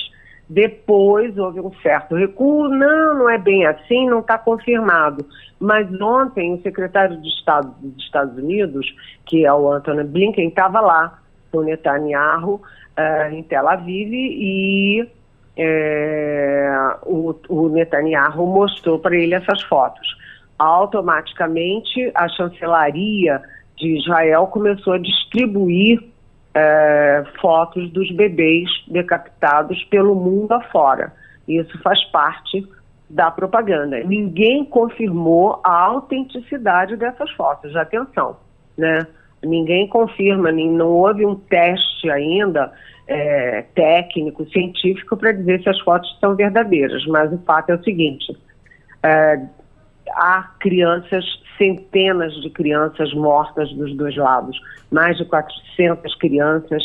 [0.48, 5.24] Depois houve um certo recuo, não, não é bem assim, não está confirmado.
[5.58, 8.86] Mas ontem o secretário de Estado dos Estados Unidos,
[9.26, 11.18] que é o Anthony Blinken, estava lá
[11.54, 15.08] com Netanyahu uh, em Tel Aviv e
[15.56, 20.16] é, o, o Netanyahu mostrou para ele essas fotos.
[20.58, 23.40] Automaticamente a chancelaria
[23.76, 26.02] de Israel começou a distribuir
[26.54, 31.12] é, fotos dos bebês decapitados pelo mundo afora.
[31.46, 32.66] Isso faz parte
[33.08, 34.02] da propaganda.
[34.02, 38.36] Ninguém confirmou a autenticidade dessas fotos, atenção,
[38.76, 39.06] né?
[39.44, 42.72] Ninguém confirma, não houve um teste ainda
[43.06, 47.82] é, técnico, científico para dizer se as fotos são verdadeiras, mas o fato é o
[47.82, 48.36] seguinte:
[49.02, 49.40] é,
[50.10, 51.24] há crianças,
[51.58, 54.58] centenas de crianças mortas dos dois lados,
[54.90, 56.82] mais de 400 crianças,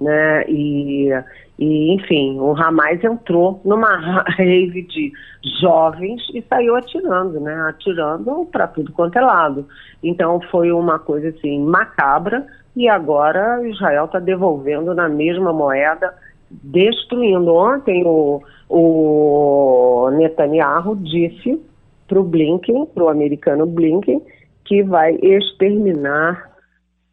[0.00, 0.44] né?
[0.48, 1.10] E,
[1.58, 3.96] e enfim, o Hamas entrou numa
[4.38, 5.12] rave de
[5.60, 7.52] jovens e saiu atirando, né?
[7.68, 9.66] Atirando para tudo quanto é lado.
[10.02, 12.46] Então foi uma coisa assim macabra
[12.76, 16.14] e agora Israel está devolvendo na mesma moeda,
[16.48, 17.52] destruindo.
[17.52, 21.60] Ontem o, o Netanyahu disse
[22.06, 24.22] para o Blinken, para o americano Blinken,
[24.64, 26.52] que vai exterminar,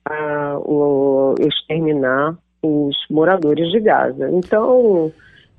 [0.07, 4.29] uh, o, exterminar os moradores de Gaza.
[4.31, 5.11] Então,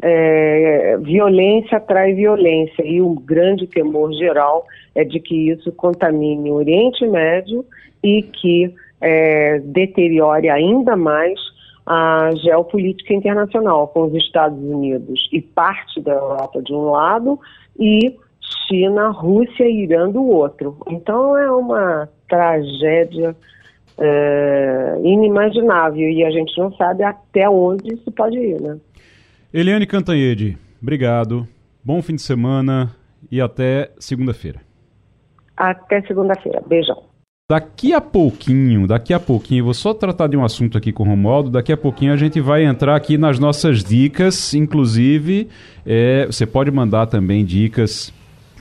[0.02, 6.54] é, violência atrai violência e o grande temor geral é de que isso contamine o
[6.54, 7.64] Oriente Médio
[8.02, 11.38] e que é, deteriore ainda mais
[11.86, 17.38] a geopolítica internacional com os Estados Unidos e parte da Europa de um lado
[17.78, 18.16] e
[18.68, 20.76] China, Rússia e Irã do outro.
[20.88, 23.36] Então é uma tragédia
[23.98, 28.78] é, inimaginável e a gente não sabe até onde isso pode ir, né?
[29.52, 31.46] Eliane Cantanhede, obrigado.
[31.84, 32.90] Bom fim de semana
[33.30, 34.60] e até segunda-feira.
[35.56, 36.62] Até segunda-feira.
[36.66, 37.04] Beijão.
[37.48, 41.06] Daqui a pouquinho, daqui a pouquinho, vou só tratar de um assunto aqui com o
[41.06, 41.48] Romualdo.
[41.48, 44.52] Daqui a pouquinho a gente vai entrar aqui nas nossas dicas.
[44.52, 45.48] Inclusive,
[45.86, 48.12] é, você pode mandar também dicas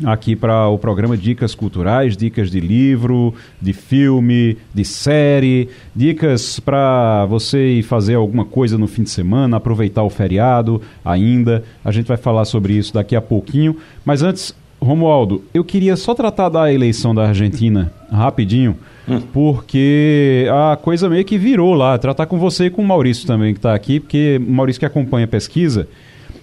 [0.03, 7.25] aqui para o programa Dicas Culturais, dicas de livro, de filme, de série, dicas para
[7.25, 11.63] você ir fazer alguma coisa no fim de semana, aproveitar o feriado ainda.
[11.83, 13.77] A gente vai falar sobre isso daqui a pouquinho.
[14.03, 18.77] Mas antes, Romualdo, eu queria só tratar da eleição da Argentina rapidinho,
[19.07, 19.21] hum.
[19.31, 21.97] porque a coisa meio que virou lá.
[21.97, 24.85] Tratar com você e com o Maurício também, que está aqui, porque o Maurício que
[24.85, 25.87] acompanha a pesquisa.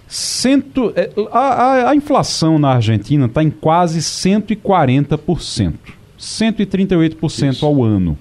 [0.07, 5.73] Cento, é, a, a, a inflação na Argentina está em quase 140%.
[6.19, 7.65] 138% Isso.
[7.65, 8.17] ao ano.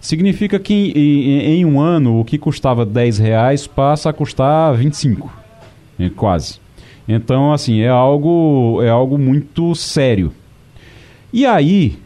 [0.00, 4.74] Significa que em, em, em, um ano o que custava 10 reais passa a custar
[4.74, 5.32] 25.
[5.98, 6.60] É, quase.
[7.08, 10.32] Então, assim, é algo, é algo muito sério.
[11.32, 11.98] E aí,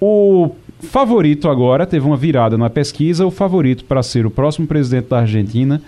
[0.00, 3.26] o favorito agora teve uma virada na pesquisa.
[3.26, 5.80] O favorito para ser o próximo presidente da Argentina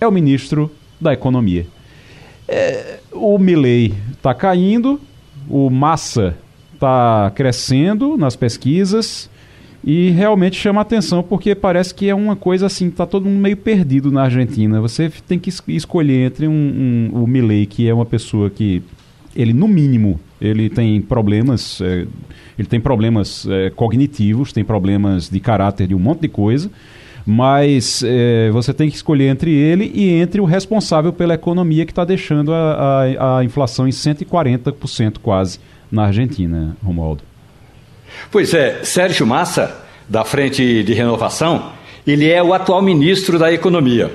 [0.00, 0.70] é o ministro
[1.00, 1.66] da Economia.
[2.52, 5.00] É, o Milley está caindo,
[5.48, 6.36] o Massa
[6.74, 9.30] está crescendo nas pesquisas.
[9.82, 13.56] E realmente chama atenção porque parece que é uma coisa assim, tá todo mundo meio
[13.56, 14.80] perdido na Argentina.
[14.80, 16.52] Você tem que es escolher entre um,
[17.14, 18.82] um, o Milley, que é uma pessoa que
[19.34, 22.06] ele no mínimo ele tem problemas, é,
[22.58, 26.70] ele tem problemas é, cognitivos, tem problemas de caráter de um monte de coisa,
[27.26, 31.92] mas é, você tem que escolher entre ele e entre o responsável pela economia que
[31.92, 35.60] está deixando a, a, a inflação em 140% quase
[35.90, 37.22] na Argentina, Romualdo.
[38.30, 41.72] Pois é, Sérgio Massa, da Frente de Renovação,
[42.06, 44.10] ele é o atual ministro da Economia.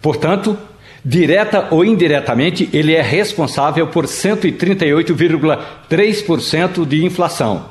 [0.00, 0.56] Portanto,
[1.04, 7.66] direta ou indiretamente, ele é responsável por 138,3% de inflação.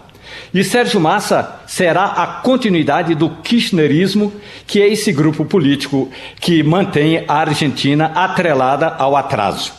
[0.53, 4.33] E Sérgio Massa será a continuidade do kirchnerismo,
[4.65, 6.09] que é esse grupo político
[6.39, 9.73] que mantém a Argentina atrelada ao atraso.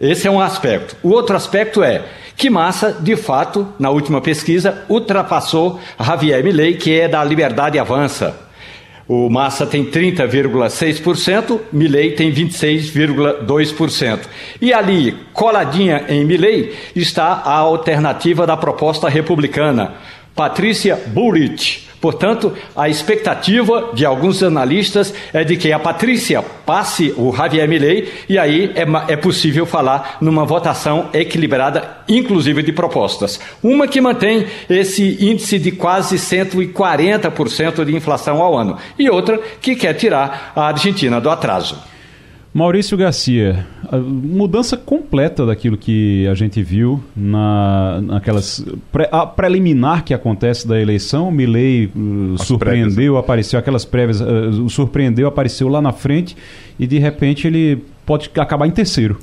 [0.00, 0.96] Esse é um aspecto.
[1.02, 2.04] O outro aspecto é
[2.36, 8.49] que Massa, de fato, na última pesquisa, ultrapassou Javier Milei, que é da Liberdade Avança.
[9.12, 14.20] O Massa tem 30,6%, Milei tem 26,2%.
[14.60, 19.94] E ali, coladinha em Milei, está a alternativa da proposta republicana,
[20.32, 27.34] Patrícia Bullrich, Portanto, a expectativa de alguns analistas é de que a Patrícia passe o
[27.34, 33.38] Javier Milei e aí é, é possível falar numa votação equilibrada, inclusive de propostas.
[33.62, 39.76] Uma que mantém esse índice de quase 140% de inflação ao ano e outra que
[39.76, 41.90] quer tirar a Argentina do atraso.
[42.52, 43.64] Maurício Garcia,
[44.02, 48.64] mudança completa daquilo que a gente viu na, naquelas
[49.12, 51.28] a preliminar que acontece da eleição.
[51.28, 53.16] O Milley uh, surpreendeu, prévias.
[53.18, 56.36] apareceu aquelas prévias, uh, surpreendeu, apareceu lá na frente
[56.76, 59.20] e de repente ele pode acabar em terceiro.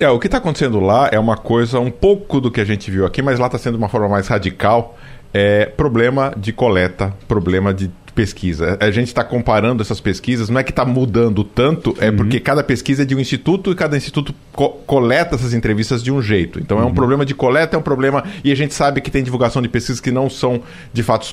[0.00, 2.90] É, o que está acontecendo lá é uma coisa um pouco do que a gente
[2.90, 4.98] viu aqui, mas lá está sendo de uma forma mais radical.
[5.32, 8.76] É problema de coleta, problema de pesquisa.
[8.80, 12.16] A gente está comparando essas pesquisas, não é que está mudando tanto, é uhum.
[12.16, 16.10] porque cada pesquisa é de um instituto e cada instituto co coleta essas entrevistas de
[16.10, 16.58] um jeito.
[16.58, 16.82] Então uhum.
[16.82, 16.94] é um uhum.
[16.96, 18.24] problema de coleta, é um problema.
[18.42, 20.60] E a gente sabe que tem divulgação de pesquisas que não são,
[20.92, 21.32] de fato,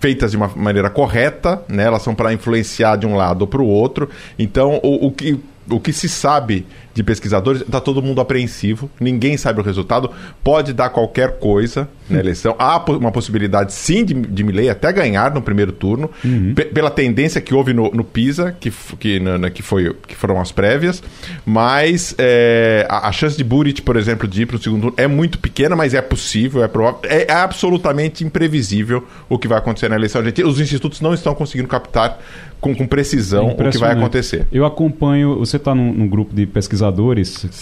[0.00, 1.84] feitas de uma maneira correta, né?
[1.84, 4.10] elas são para influenciar de um lado ou para o outro.
[4.36, 5.38] Então, o, o que
[5.70, 6.66] o que se sabe
[6.98, 10.10] de pesquisadores, está todo mundo apreensivo, ninguém sabe o resultado,
[10.42, 12.56] pode dar qualquer coisa na eleição.
[12.58, 16.54] Há uma possibilidade, sim, de, de Milley até ganhar no primeiro turno, uhum.
[16.74, 20.50] pela tendência que houve no, no PISA, que, que, na, que, foi, que foram as
[20.50, 21.00] prévias,
[21.46, 24.94] mas é, a, a, chance de Burit, por exemplo, de ir para o segundo turno
[24.96, 29.58] é muito pequena, mas é possível, é provável, é, é absolutamente imprevisível o que vai
[29.58, 30.20] acontecer na eleição.
[30.44, 32.18] Os institutos não estão conseguindo captar
[32.60, 34.46] com, com precisão o que vai acontecer.
[34.50, 36.87] Eu acompanho, você está num, num, grupo de pesquisadores,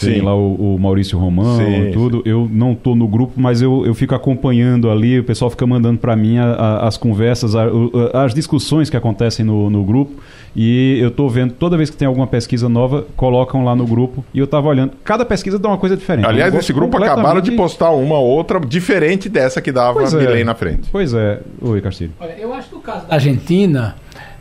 [0.01, 2.19] tem lá o, o Maurício Romão e tudo.
[2.19, 2.23] Sim.
[2.27, 5.99] Eu não estou no grupo, mas eu, eu fico acompanhando ali, o pessoal fica mandando
[5.99, 7.65] para mim a, a, as conversas, a,
[8.25, 10.13] as discussões que acontecem no, no grupo.
[10.59, 14.25] E eu estou vendo, toda vez que tem alguma pesquisa nova, colocam lá no grupo.
[14.33, 16.27] E eu estava olhando, cada pesquisa dá uma coisa diferente.
[16.27, 17.21] Aliás, esse grupo completamente...
[17.21, 20.45] acabaram de postar uma outra diferente dessa que dava pois é.
[20.45, 20.89] na frente.
[20.91, 21.41] Pois é.
[21.61, 22.13] Oi, Castilho.
[22.19, 23.97] Olha, eu acho que o caso da Argentina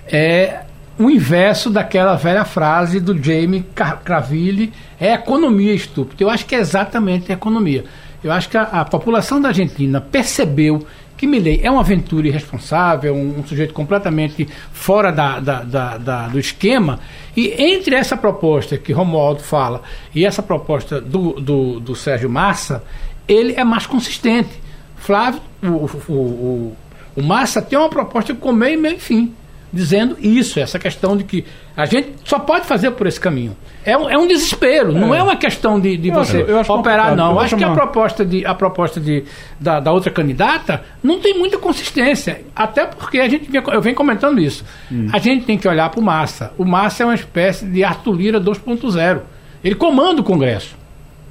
[0.08, 0.62] é
[0.98, 3.66] o inverso daquela velha frase do Jamie
[4.04, 6.24] Craville, é economia estúpida.
[6.24, 7.84] Eu acho que é exatamente a economia.
[8.24, 10.86] Eu acho que a, a população da Argentina percebeu
[11.18, 16.28] que Milley é uma aventura irresponsável, um, um sujeito completamente fora da, da, da, da,
[16.28, 17.00] do esquema.
[17.36, 19.82] E entre essa proposta que Romualdo fala
[20.14, 22.84] e essa proposta do, do, do Sérgio Massa,
[23.28, 24.62] ele é mais consistente.
[24.98, 26.78] Flávio, o, o, o,
[27.18, 29.34] o Massa tem uma proposta com meio e meio fim
[29.76, 31.43] dizendo isso, essa questão de que
[31.76, 33.55] a gente só pode fazer por esse caminho.
[33.84, 34.99] É um, é um desespero, é.
[34.99, 37.34] não é uma questão de, de você eu, eu operar, não.
[37.34, 39.26] Eu acho que a proposta, de, a proposta de,
[39.59, 42.41] da, da, outra candidata não tem muita consistência.
[42.55, 44.63] Até porque a gente eu venho comentando isso.
[44.89, 45.09] Hum.
[45.11, 46.53] A gente tem que olhar para o Massa.
[46.57, 49.19] O Massa é uma espécie de Arthur Lira 2.0.
[49.61, 50.73] Ele comanda o Congresso.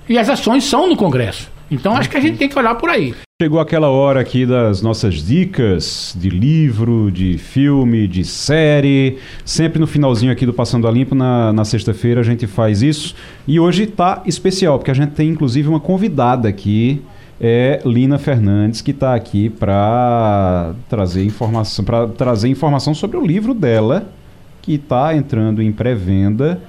[0.06, 1.50] E as ações são no Congresso.
[1.70, 3.14] Então acho que a gente tem que olhar por aí.
[3.44, 9.18] Chegou aquela hora aqui das nossas dicas de livro, de filme, de série.
[9.44, 13.14] Sempre no finalzinho aqui do Passando a Limpo, na, na sexta-feira, a gente faz isso.
[13.46, 17.02] E hoje está especial, porque a gente tem inclusive uma convidada aqui.
[17.38, 23.52] É Lina Fernandes, que está aqui para trazer informação, para trazer informação sobre o livro
[23.52, 24.08] dela,
[24.62, 26.62] que está entrando em pré-venda.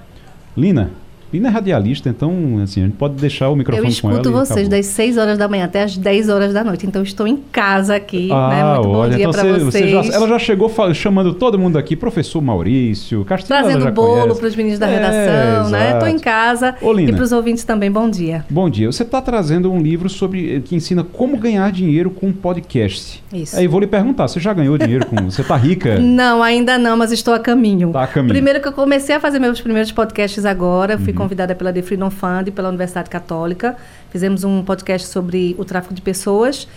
[0.57, 0.91] Lina,
[1.35, 4.17] Lina é radialista, então assim, a gente pode deixar o microfone com ela.
[4.17, 7.03] Eu escuto vocês das 6 horas da manhã até as 10 horas da noite, então
[7.03, 8.63] estou em casa aqui, ah, né?
[8.63, 9.63] Muito olha, bom dia então para vocês.
[9.63, 13.47] Você já, ela já chegou chamando todo mundo aqui, professor Maurício, Castilho.
[13.47, 15.93] Trazendo bolo para os meninos da é, redação, né?
[15.93, 16.75] Estou em casa.
[16.81, 18.45] Ô, Lina, e para os ouvintes também, bom dia.
[18.49, 18.89] Bom dia.
[18.89, 23.21] Você está trazendo um livro sobre que ensina como ganhar dinheiro com podcast.
[23.33, 23.57] Isso.
[23.57, 25.15] Aí vou lhe perguntar, você já ganhou dinheiro com.
[25.29, 25.99] Você está rica?
[25.99, 27.89] Não, ainda não, mas estou a caminho.
[27.89, 28.33] Está a caminho.
[28.33, 31.17] Primeiro que eu comecei a fazer meus primeiros podcasts agora, fui uhum.
[31.25, 33.75] Convidada pela The Freedom Fund, pela Universidade Católica.
[34.11, 36.67] Fizemos um podcast sobre o tráfico de pessoas.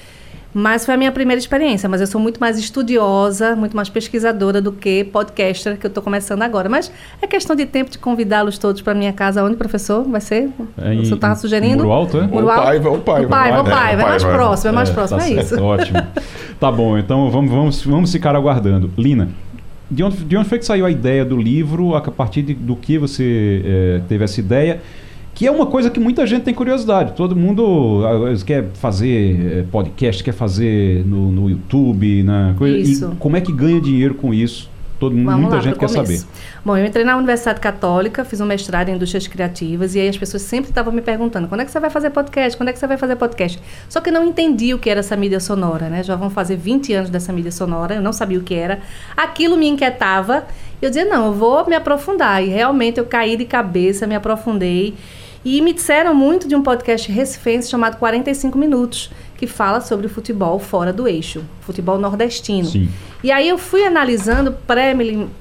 [0.55, 4.63] Mas foi a minha primeira experiência, mas eu sou muito mais estudiosa, muito mais pesquisadora
[4.63, 6.71] do que podcaster, que eu estou começando agora.
[6.71, 6.91] Mas
[7.21, 9.45] é questão de tempo de convidá-los todos para minha casa.
[9.45, 10.05] Onde, professor?
[10.05, 10.49] Vai ser?
[10.79, 11.83] É em, o senhor estava sugerindo?
[11.85, 12.27] Muro Alto, é?
[12.27, 12.61] Muro Alto?
[12.61, 13.27] O pai, o pai.
[13.27, 15.63] O pai, o pai, é, mais próximo, é mais é, próximo, tá é isso.
[15.63, 16.03] Ótimo.
[16.59, 18.91] tá bom, então vamos, vamos, vamos ficar aguardando.
[18.97, 19.29] Lina,
[19.91, 21.95] de onde, de onde foi que saiu a ideia do livro?
[21.95, 24.81] A partir de, do que você é, teve essa ideia?
[25.35, 27.13] Que é uma coisa que muita gente tem curiosidade.
[27.13, 32.57] Todo mundo ah, quer fazer eh, podcast, quer fazer no, no YouTube, né?
[32.83, 33.15] Isso.
[33.21, 34.69] Como é que ganha dinheiro com isso?
[34.99, 36.23] Todo, Vamos muita lá, gente quer começo.
[36.23, 36.33] saber.
[36.65, 40.19] Bom, eu entrei na Universidade Católica, fiz um mestrado em indústrias criativas e aí as
[40.19, 42.79] pessoas sempre estavam me perguntando quando é que você vai fazer podcast, quando é que
[42.79, 43.61] você vai fazer podcast.
[43.89, 46.03] Só que eu não entendi o que era essa mídia sonora, né?
[46.03, 48.81] Já vão fazer 20 anos dessa mídia sonora, eu não sabia o que era.
[49.17, 50.47] Aquilo me inquietava.
[50.83, 52.43] Eu dizia, não, eu vou me aprofundar.
[52.43, 54.95] E realmente eu caí de cabeça, me aprofundei.
[55.45, 60.11] E me disseram muito de um podcast recifense chamado 45 Minutos, que fala sobre o
[60.11, 62.69] futebol fora do eixo, futebol nordestino.
[62.69, 62.89] Sim.
[63.23, 64.95] E aí eu fui analisando, pré,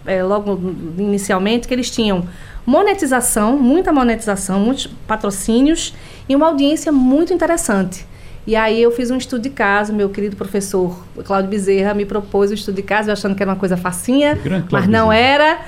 [0.06, 2.24] é, logo inicialmente, que eles tinham
[2.64, 5.96] monetização, muita monetização, muitos patrocínios
[6.30, 8.06] e uma audiência muito interessante.
[8.46, 12.52] E aí eu fiz um estudo de caso, meu querido professor Cláudio Bezerra me propôs
[12.52, 14.40] o estudo de caso, eu achando que era uma coisa facinha,
[14.72, 15.60] mas não era.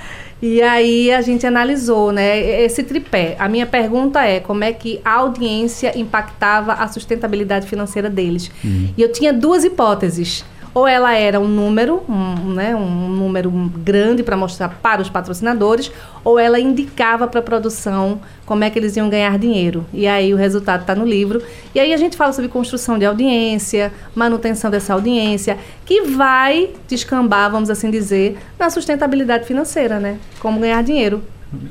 [0.42, 3.36] E aí a gente analisou, né, esse tripé.
[3.40, 8.50] A minha pergunta é como é que a audiência impactava a sustentabilidade financeira deles.
[8.64, 8.90] Uhum.
[8.98, 10.46] E eu tinha duas hipóteses
[10.80, 15.92] ou ela era um número, um, né, um número grande para mostrar para os patrocinadores,
[16.24, 19.86] ou ela indicava para a produção como é que eles iam ganhar dinheiro.
[19.94, 21.42] E aí o resultado está no livro.
[21.76, 27.52] E aí a gente fala sobre construção de audiência, manutenção dessa audiência, que vai descambar,
[27.52, 30.18] vamos assim dizer, na sustentabilidade financeira, né?
[30.40, 31.22] Como ganhar dinheiro.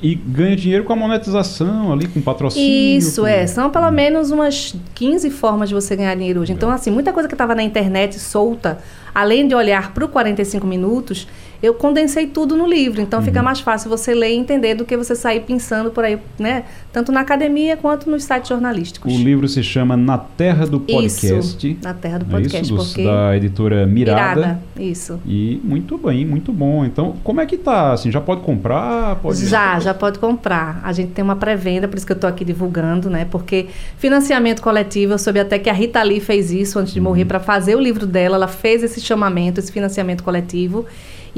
[0.03, 2.99] E ganha dinheiro com a monetização ali, com patrocínio.
[2.99, 3.27] Isso, com...
[3.27, 3.47] é.
[3.47, 6.53] São pelo menos umas 15 formas de você ganhar dinheiro hoje.
[6.53, 8.79] Então, assim, muita coisa que estava na internet solta,
[9.15, 11.29] além de olhar para o 45 minutos,
[11.63, 13.01] eu condensei tudo no livro.
[13.01, 13.25] Então, uhum.
[13.25, 16.65] fica mais fácil você ler e entender do que você sair pensando por aí, né?
[16.93, 19.13] Tanto na academia quanto nos sites jornalísticos.
[19.13, 21.71] O livro se chama Na Terra do Podcast.
[21.71, 22.57] Isso, Na Terra do Podcast.
[22.57, 23.05] É isso, porque...
[23.05, 24.41] Da editora Mirada.
[24.41, 24.63] Mirada.
[24.79, 25.21] Isso.
[25.27, 26.85] E muito bem, muito bom.
[26.85, 27.93] Então, como é que tá?
[27.93, 29.17] Assim, já pode comprar?
[29.17, 29.45] Pode...
[29.47, 30.81] Já, já pode comprar.
[30.85, 33.27] A gente tem uma pré-venda, por isso que eu estou aqui divulgando, né?
[33.29, 37.23] Porque financiamento coletivo, eu soube até que a Rita Lee fez isso antes de morrer
[37.23, 37.29] uhum.
[37.29, 38.37] para fazer o livro dela.
[38.37, 40.87] Ela fez esse chamamento, esse financiamento coletivo.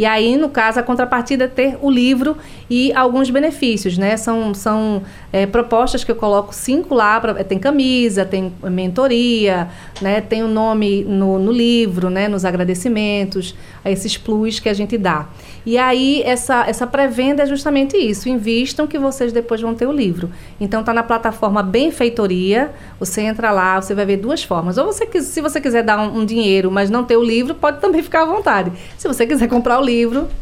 [0.00, 2.34] E aí, no caso, a contrapartida é ter o livro
[2.70, 4.16] e alguns benefícios, né?
[4.16, 9.68] São, são é, propostas que eu coloco cinco lá, pra, tem camisa, tem mentoria,
[10.00, 10.22] né?
[10.22, 12.28] Tem o nome no, no livro, né?
[12.28, 15.28] Nos agradecimentos, esses plus que a gente dá.
[15.66, 18.26] E aí, essa, essa pré-venda é justamente isso.
[18.26, 20.30] Invistam que vocês depois vão ter o livro.
[20.58, 22.70] Então, tá na plataforma Benfeitoria.
[22.98, 24.78] Você entra lá, você vai ver duas formas.
[24.78, 27.80] Ou você, se você quiser dar um, um dinheiro, mas não ter o livro, pode
[27.80, 28.72] também ficar à vontade.
[28.96, 29.89] Se você quiser comprar o livro,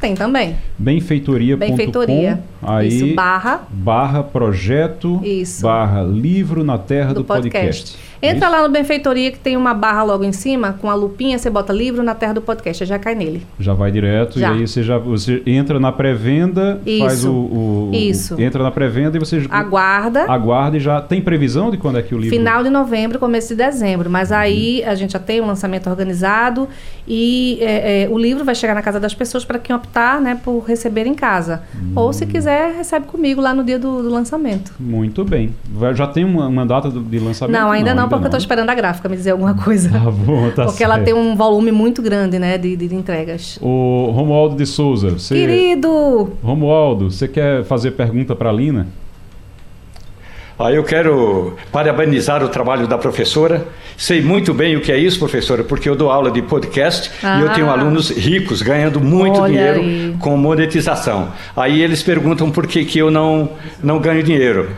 [0.01, 0.57] tem também.
[0.79, 1.59] Benfeitoria.com.
[1.59, 2.43] Benfeitoria.
[2.63, 3.67] Aí, isso, barra.
[3.71, 5.21] Barra projeto.
[5.25, 5.63] Isso.
[5.63, 7.93] Barra livro na terra do, do podcast.
[7.93, 8.08] podcast.
[8.23, 8.57] Entra Isso.
[8.57, 11.73] lá no Benfeitoria que tem uma barra logo em cima, com a lupinha, você bota
[11.73, 13.47] livro na terra do podcast, já cai nele.
[13.59, 14.53] Já vai direto, já.
[14.53, 18.35] e aí você já você entra na pré-venda, faz o, o, Isso.
[18.35, 20.31] O, entra na pré-venda e você aguarda.
[20.31, 22.37] Aguarda e já tem previsão de quando é que o livro.
[22.37, 24.11] Final de novembro, começo de dezembro.
[24.11, 26.69] Mas aí a gente já tem um lançamento organizado
[27.07, 30.39] e é, é, o livro vai chegar na casa das pessoas para quem optar, né,
[30.43, 31.63] por receber em casa.
[31.75, 31.93] Hum.
[31.95, 34.73] Ou se quiser, recebe comigo lá no dia do, do lançamento.
[34.79, 35.55] Muito bem.
[35.95, 37.59] Já tem uma, uma data de lançamento?
[37.59, 39.91] Não, ainda não, não porque eu estou esperando a gráfica me dizer alguma coisa.
[39.91, 40.83] Tá bom, tá Porque certo.
[40.83, 43.59] ela tem um volume muito grande, né, de, de entregas.
[43.61, 45.35] O Romualdo de Souza, você...
[45.35, 46.31] Querido!
[46.43, 48.87] Romualdo, você quer fazer pergunta para a Lina?
[50.59, 53.65] Ah, eu quero parabenizar o trabalho da professora.
[53.97, 57.39] Sei muito bem o que é isso, professora, porque eu dou aula de podcast ah.
[57.39, 57.75] e eu tenho ah.
[57.75, 60.17] alunos ricos ganhando muito Olha dinheiro aí.
[60.19, 61.33] com monetização.
[61.57, 63.51] Aí eles perguntam por que, que eu não,
[63.83, 64.71] não ganho dinheiro.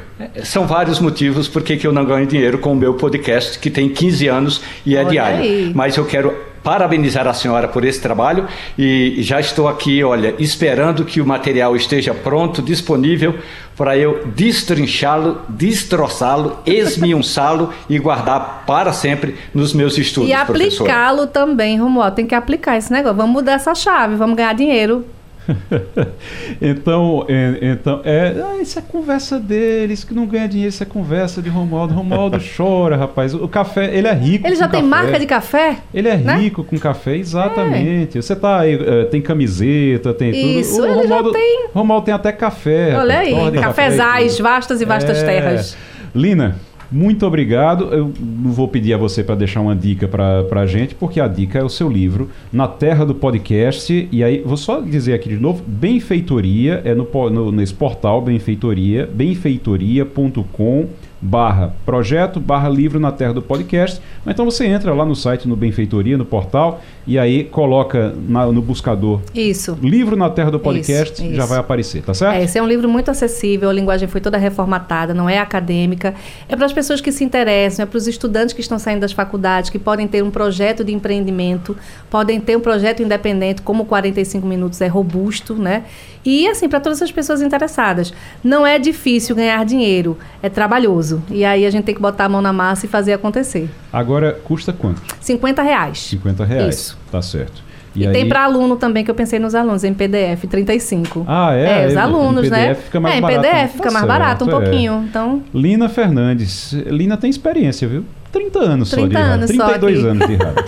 [0.43, 3.71] São vários motivos por que, que eu não ganho dinheiro com o meu podcast, que
[3.71, 5.41] tem 15 anos e é Olha diário.
[5.41, 5.73] Aí.
[5.75, 8.47] Mas eu quero parabenizar a senhora por esse trabalho
[8.79, 13.39] e já estou aqui, olha, esperando que o material esteja pronto, disponível
[13.77, 20.29] para eu destrinchá-lo, destroçá-lo, esmiunçá-lo e guardar para sempre nos meus estudos.
[20.29, 22.17] E aplicá-lo também, Romualdo.
[22.17, 23.17] Tem que aplicar esse negócio.
[23.17, 25.07] Vamos mudar essa chave, vamos ganhar dinheiro.
[26.61, 30.87] então, é, então é, ah, isso é conversa deles, que não ganha dinheiro, isso é
[30.87, 31.95] conversa de Romualdo.
[31.95, 33.35] Romualdo chora, rapaz.
[33.35, 34.47] O café, ele é rico.
[34.47, 35.03] Ele já tem café.
[35.03, 35.77] marca de café?
[35.93, 36.37] Ele é né?
[36.37, 38.19] rico com café, exatamente.
[38.19, 38.23] É.
[38.23, 40.83] Você tá aí, uh, tem camiseta, tem isso, tudo.
[40.83, 41.67] O ele Romualdo, já tem.
[41.75, 42.97] Romualdo tem até café.
[42.97, 45.27] Olha aí, cafezais, vastas e vastas é.
[45.27, 45.77] terras.
[46.15, 46.57] Lina,
[46.91, 47.85] muito obrigado.
[47.93, 51.29] Eu não vou pedir a você para deixar uma dica para a gente, porque a
[51.29, 54.09] dica é o seu livro, Na Terra do Podcast.
[54.11, 59.09] E aí, vou só dizer aqui de novo: Benfeitoria, é no, no, nesse portal, Benfeitoria,
[59.13, 60.89] benfeitoria.com
[61.21, 64.01] barra projeto, barra livro na terra do podcast.
[64.27, 68.63] Então você entra lá no site, no Benfeitoria, no portal, e aí coloca na, no
[68.63, 69.77] buscador isso.
[69.83, 71.35] livro na terra do podcast, isso, isso.
[71.35, 72.37] já vai aparecer, tá certo?
[72.37, 76.15] É, esse é um livro muito acessível, a linguagem foi toda reformatada, não é acadêmica,
[76.49, 79.13] é para as pessoas que se interessam, é para os estudantes que estão saindo das
[79.13, 81.77] faculdades, que podem ter um projeto de empreendimento,
[82.09, 85.85] podem ter um projeto independente, como 45 minutos é robusto, né?
[86.25, 88.13] E assim, para todas as pessoas interessadas,
[88.45, 91.10] não é difícil ganhar dinheiro, é trabalhoso.
[91.31, 93.69] E aí a gente tem que botar a mão na massa e fazer acontecer.
[93.93, 95.03] Agora, custa quanto?
[95.21, 95.99] 50 reais.
[95.99, 96.75] 50 reais.
[96.75, 96.99] Isso.
[97.11, 97.63] Tá certo.
[97.95, 98.13] E, e aí...
[98.13, 101.25] tem para aluno também, que eu pensei nos alunos, em PDF, 35.
[101.27, 101.85] Ah, é?
[101.85, 102.75] É, os alunos, em PDF né?
[102.75, 104.51] Fica mais é, em barato, PDF fica tá mais certo, barato um é.
[104.51, 105.07] pouquinho.
[105.09, 105.43] Então...
[105.53, 106.73] Lina Fernandes.
[106.73, 108.05] Lina tem experiência, viu?
[108.33, 110.65] 30 anos 30 só de anos 32 só anos de rádio.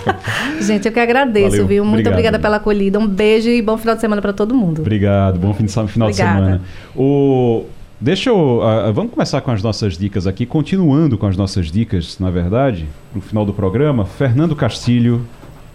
[0.61, 1.83] Gente, eu que agradeço, Valeu, viu?
[1.85, 2.13] Muito obrigado.
[2.13, 2.99] obrigada pela acolhida.
[2.99, 4.81] Um beijo e bom final de semana para todo mundo.
[4.81, 6.39] Obrigado, bom fim de, final de Obrigada.
[6.39, 6.61] semana.
[6.95, 7.63] O,
[8.03, 8.61] deixa eu.
[8.61, 12.85] ah, vamos começar com as nossas dicas aqui, continuando com as nossas dicas, na verdade,
[13.15, 14.05] no final do programa.
[14.05, 15.25] Fernando Castilho,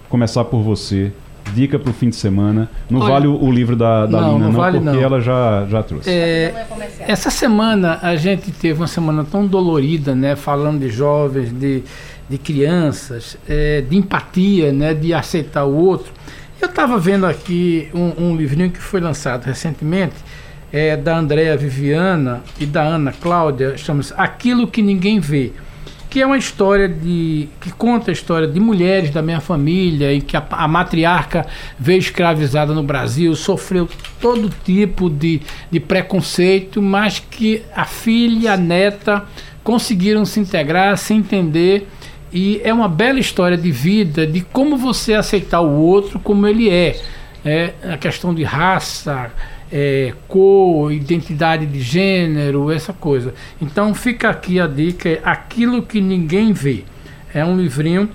[0.09, 1.13] começar por você.
[1.55, 2.71] Dica para o fim de semana.
[2.91, 5.03] Não Olha, vale o, o livro da, da não, Lina, não não, vale porque não.
[5.03, 6.11] ela já, já trouxe.
[6.11, 6.67] É,
[7.01, 10.37] essa semana a gente teve uma semana tão dolorida, né?
[10.37, 11.83] Falando de jovens, de,
[12.29, 14.93] de crianças, é, de empatia, né?
[14.93, 16.13] De aceitar o outro.
[16.61, 20.17] Eu estava vendo aqui um, um livrinho que foi lançado recentemente,
[20.73, 25.53] é, da Andréa Viviana e da Ana Cláudia, chama-se Aquilo que Ninguém Vê
[26.11, 30.20] que é uma história de que conta a história de mulheres da minha família em
[30.20, 31.47] que a, a matriarca
[31.78, 33.89] veio escravizada no Brasil, sofreu
[34.20, 39.24] todo tipo de, de preconceito, mas que a filha e a neta
[39.62, 41.86] conseguiram se integrar, se entender
[42.32, 46.70] e é uma bela história de vida, de como você aceitar o outro como ele
[46.70, 46.99] é.
[47.45, 49.31] É a questão de raça,
[49.73, 53.35] é, cor, identidade de gênero, essa coisa.
[53.61, 56.85] Então fica aqui a dica: é aquilo que ninguém vê.
[57.32, 58.09] É um livrinho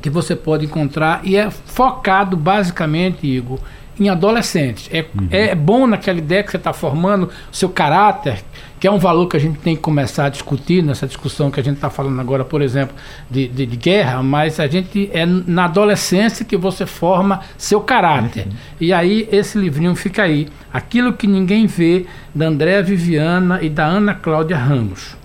[0.00, 3.60] que você pode encontrar e é focado basicamente, Igor,
[3.98, 4.88] em adolescentes.
[4.92, 8.42] É, é bom naquela ideia que você está formando o seu caráter,
[8.80, 11.60] que é um valor que a gente tem que começar a discutir nessa discussão que
[11.60, 12.96] a gente está falando agora, por exemplo,
[13.30, 18.48] de, de, de guerra, mas a gente é na adolescência que você forma seu caráter.
[18.80, 23.84] E aí esse livrinho fica aí, Aquilo que Ninguém Vê, da Andréa Viviana e da
[23.84, 25.16] Ana Cláudia Ramos.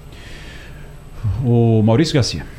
[1.44, 2.57] O Maurício Garcia.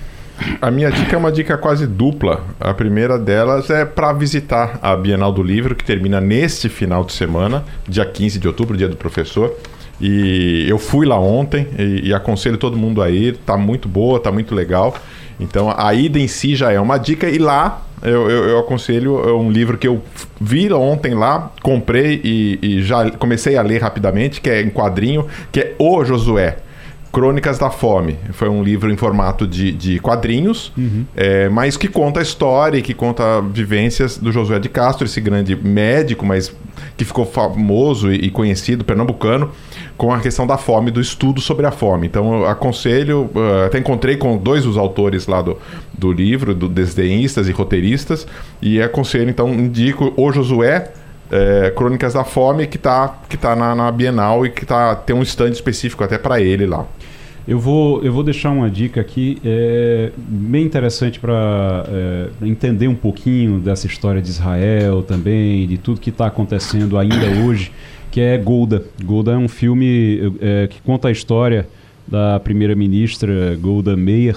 [0.61, 2.45] A minha dica é uma dica quase dupla.
[2.61, 7.13] A primeira delas é para visitar a Bienal do Livro, que termina neste final de
[7.13, 9.55] semana, dia 15 de outubro, dia do professor.
[10.01, 13.37] E eu fui lá ontem e, e aconselho todo mundo a ir.
[13.39, 14.95] Tá muito boa, tá muito legal.
[15.41, 17.29] Então a ida em si já é uma dica.
[17.29, 20.01] E lá eu, eu, eu aconselho é um livro que eu
[20.41, 25.27] vi ontem lá, comprei e, e já comecei a ler rapidamente, que é em quadrinho,
[25.51, 26.59] que é O Josué.
[27.13, 28.19] Crônicas da Fome.
[28.33, 30.73] Foi um livro em formato de, de quadrinhos,
[31.17, 35.21] é, mas que conta a história e que conta vivências do Josué de Castro, esse
[35.21, 36.55] grande médico, mas
[36.97, 39.51] que ficou famoso e, e conhecido, pernambucano,
[39.97, 42.07] com a questão da fome, do estudo sobre a fome.
[42.07, 45.59] Então eu aconselho, eh, até encontrei com dois dos autores lá do,
[45.97, 48.27] do livro, do Desdenhistas e Roteiristas,
[48.63, 50.93] e aconselho, então indico o Josué,
[51.31, 55.15] é, Crônicas da Fome, que está que tá na, na Bienal e que tá, tem
[55.15, 56.87] um stand específico até para ele lá.
[57.47, 61.85] Eu vou, eu vou deixar uma dica aqui é, bem interessante para
[62.43, 67.73] entender um pouquinho dessa história de Israel também, de tudo que está acontecendo ainda hoje,
[68.11, 68.85] que é Golda.
[69.03, 71.67] Golda é um filme é, que conta a história
[72.07, 74.37] da primeira-ministra Golda Meir,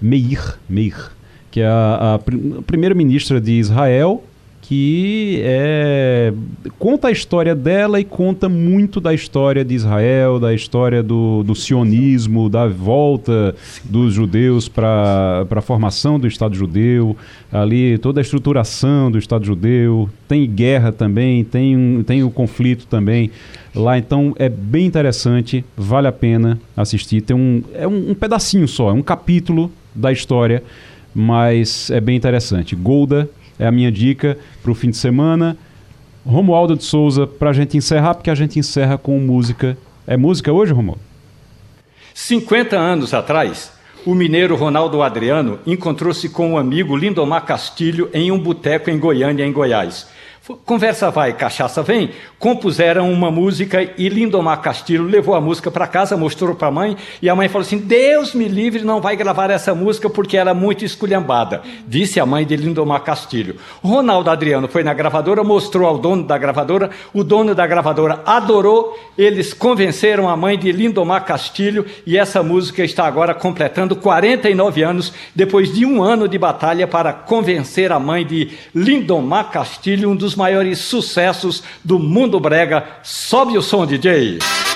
[0.00, 1.10] Meir, Meir
[1.50, 4.22] que é a, a a primeira-ministra de Israel,
[4.70, 6.32] que é,
[6.78, 11.56] conta a história dela e conta muito da história de Israel, da história do, do
[11.56, 13.52] sionismo, da volta
[13.82, 17.16] dos judeus para a formação do Estado judeu,
[17.50, 23.28] ali toda a estruturação do Estado judeu, tem guerra também, tem, tem o conflito também
[23.74, 27.22] lá, então é bem interessante, vale a pena assistir.
[27.22, 30.62] Tem um, é um, um pedacinho só, é um capítulo da história,
[31.12, 32.76] mas é bem interessante.
[32.76, 33.28] Golda
[33.60, 35.56] é a minha dica para o fim de semana.
[36.26, 39.76] Romualdo de Souza, para a gente encerrar, porque a gente encerra com música.
[40.06, 41.02] É música hoje, Romualdo?
[42.14, 43.72] 50 anos atrás,
[44.04, 49.44] o mineiro Ronaldo Adriano encontrou-se com um amigo Lindomar Castilho em um boteco em Goiânia,
[49.44, 50.08] em Goiás.
[50.64, 52.10] Conversa vai, cachaça vem.
[52.38, 56.96] Compuseram uma música e Lindomar Castilho levou a música para casa, mostrou para a mãe
[57.20, 60.52] e a mãe falou assim: Deus me livre, não vai gravar essa música porque ela
[60.52, 61.60] é muito esculhambada.
[61.86, 63.56] Disse a mãe de Lindomar Castilho.
[63.84, 68.98] Ronaldo Adriano foi na gravadora, mostrou ao dono da gravadora, o dono da gravadora adorou,
[69.18, 75.12] eles convenceram a mãe de Lindomar Castilho e essa música está agora completando 49 anos,
[75.34, 80.29] depois de um ano de batalha para convencer a mãe de Lindomar Castilho, um dos
[80.34, 82.86] maiores sucessos do mundo brega.
[83.02, 84.38] Sobe o som, DJ!
[84.38, 84.69] Eu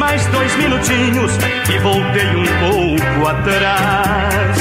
[0.00, 1.30] mais dois minutinhos
[1.68, 4.56] e voltei um pouco atrás.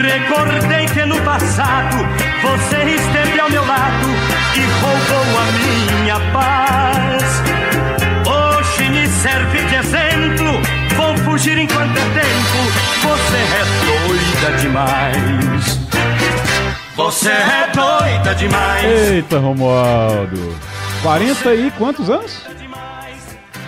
[0.00, 1.96] Recordei que no passado
[2.42, 4.06] você esteve ao meu lado
[4.54, 7.42] e roubou a minha paz.
[8.24, 10.62] Hoje me serve de exemplo,
[10.94, 12.58] vou fugir enquanto é tempo.
[13.02, 15.80] Você é doida demais.
[16.94, 18.84] Você é doida demais.
[18.84, 20.54] Eita, Romualdo.
[21.02, 22.46] 40 e quantos anos?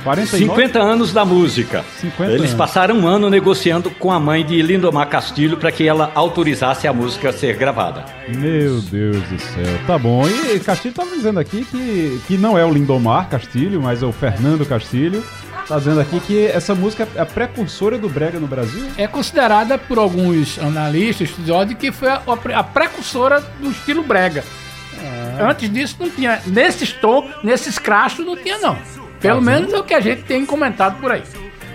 [0.08, 0.38] 49?
[0.38, 1.84] 50 anos da música.
[2.00, 2.54] 50 Eles anos.
[2.54, 6.92] passaram um ano negociando com a mãe de Lindomar Castilho para que ela autorizasse a
[6.92, 8.06] música a ser gravada.
[8.28, 9.78] Meu Deus do céu.
[9.86, 10.26] Tá bom.
[10.26, 14.12] E Castilho estava dizendo aqui que, que não é o Lindomar Castilho, mas é o
[14.12, 15.22] Fernando Castilho.
[15.68, 18.86] Tá dizendo aqui que essa música é a precursora do brega no Brasil?
[18.96, 22.22] É considerada por alguns analistas, estudiosos, que foi a,
[22.54, 24.42] a precursora do estilo brega.
[24.98, 25.50] Ah.
[25.50, 28.78] Antes disso não tinha, nesses tom, nesses crachos não tinha não.
[29.20, 31.22] Pelo tá menos é o que a gente tem comentado por aí.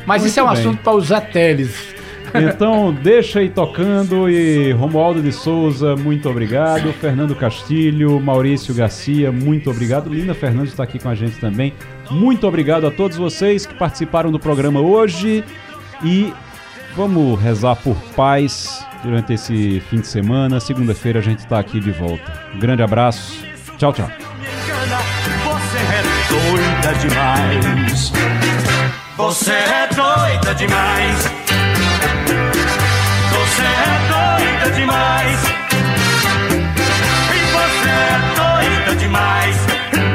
[0.06, 0.60] Mas Muito isso é um bem.
[0.60, 1.94] assunto para os satélites.
[2.36, 6.92] Então, deixa aí tocando e Romualdo de Souza, muito obrigado.
[6.94, 10.12] Fernando Castilho, Maurício Garcia, muito obrigado.
[10.12, 11.74] Linda Fernandes está aqui com a gente também.
[12.10, 15.44] Muito obrigado a todos vocês que participaram do programa hoje
[16.04, 16.34] e
[16.96, 20.60] vamos rezar por paz durante esse fim de semana.
[20.60, 22.34] Segunda-feira a gente está aqui de volta.
[22.56, 23.46] Um grande abraço.
[23.78, 24.10] Tchau, tchau
[26.94, 28.12] doida demais.
[29.18, 31.18] Você é doida demais.
[33.32, 35.40] Você é doida demais.
[37.32, 39.56] E você é doida demais.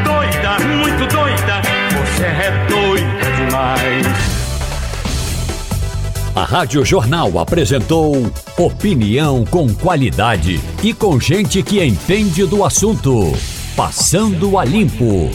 [0.04, 1.62] Doida, muito doida.
[1.90, 4.06] Você é doida demais.
[6.34, 13.32] A Rádio Jornal apresentou opinião com qualidade e com gente que entende do assunto.
[13.74, 15.30] Passando a limpo.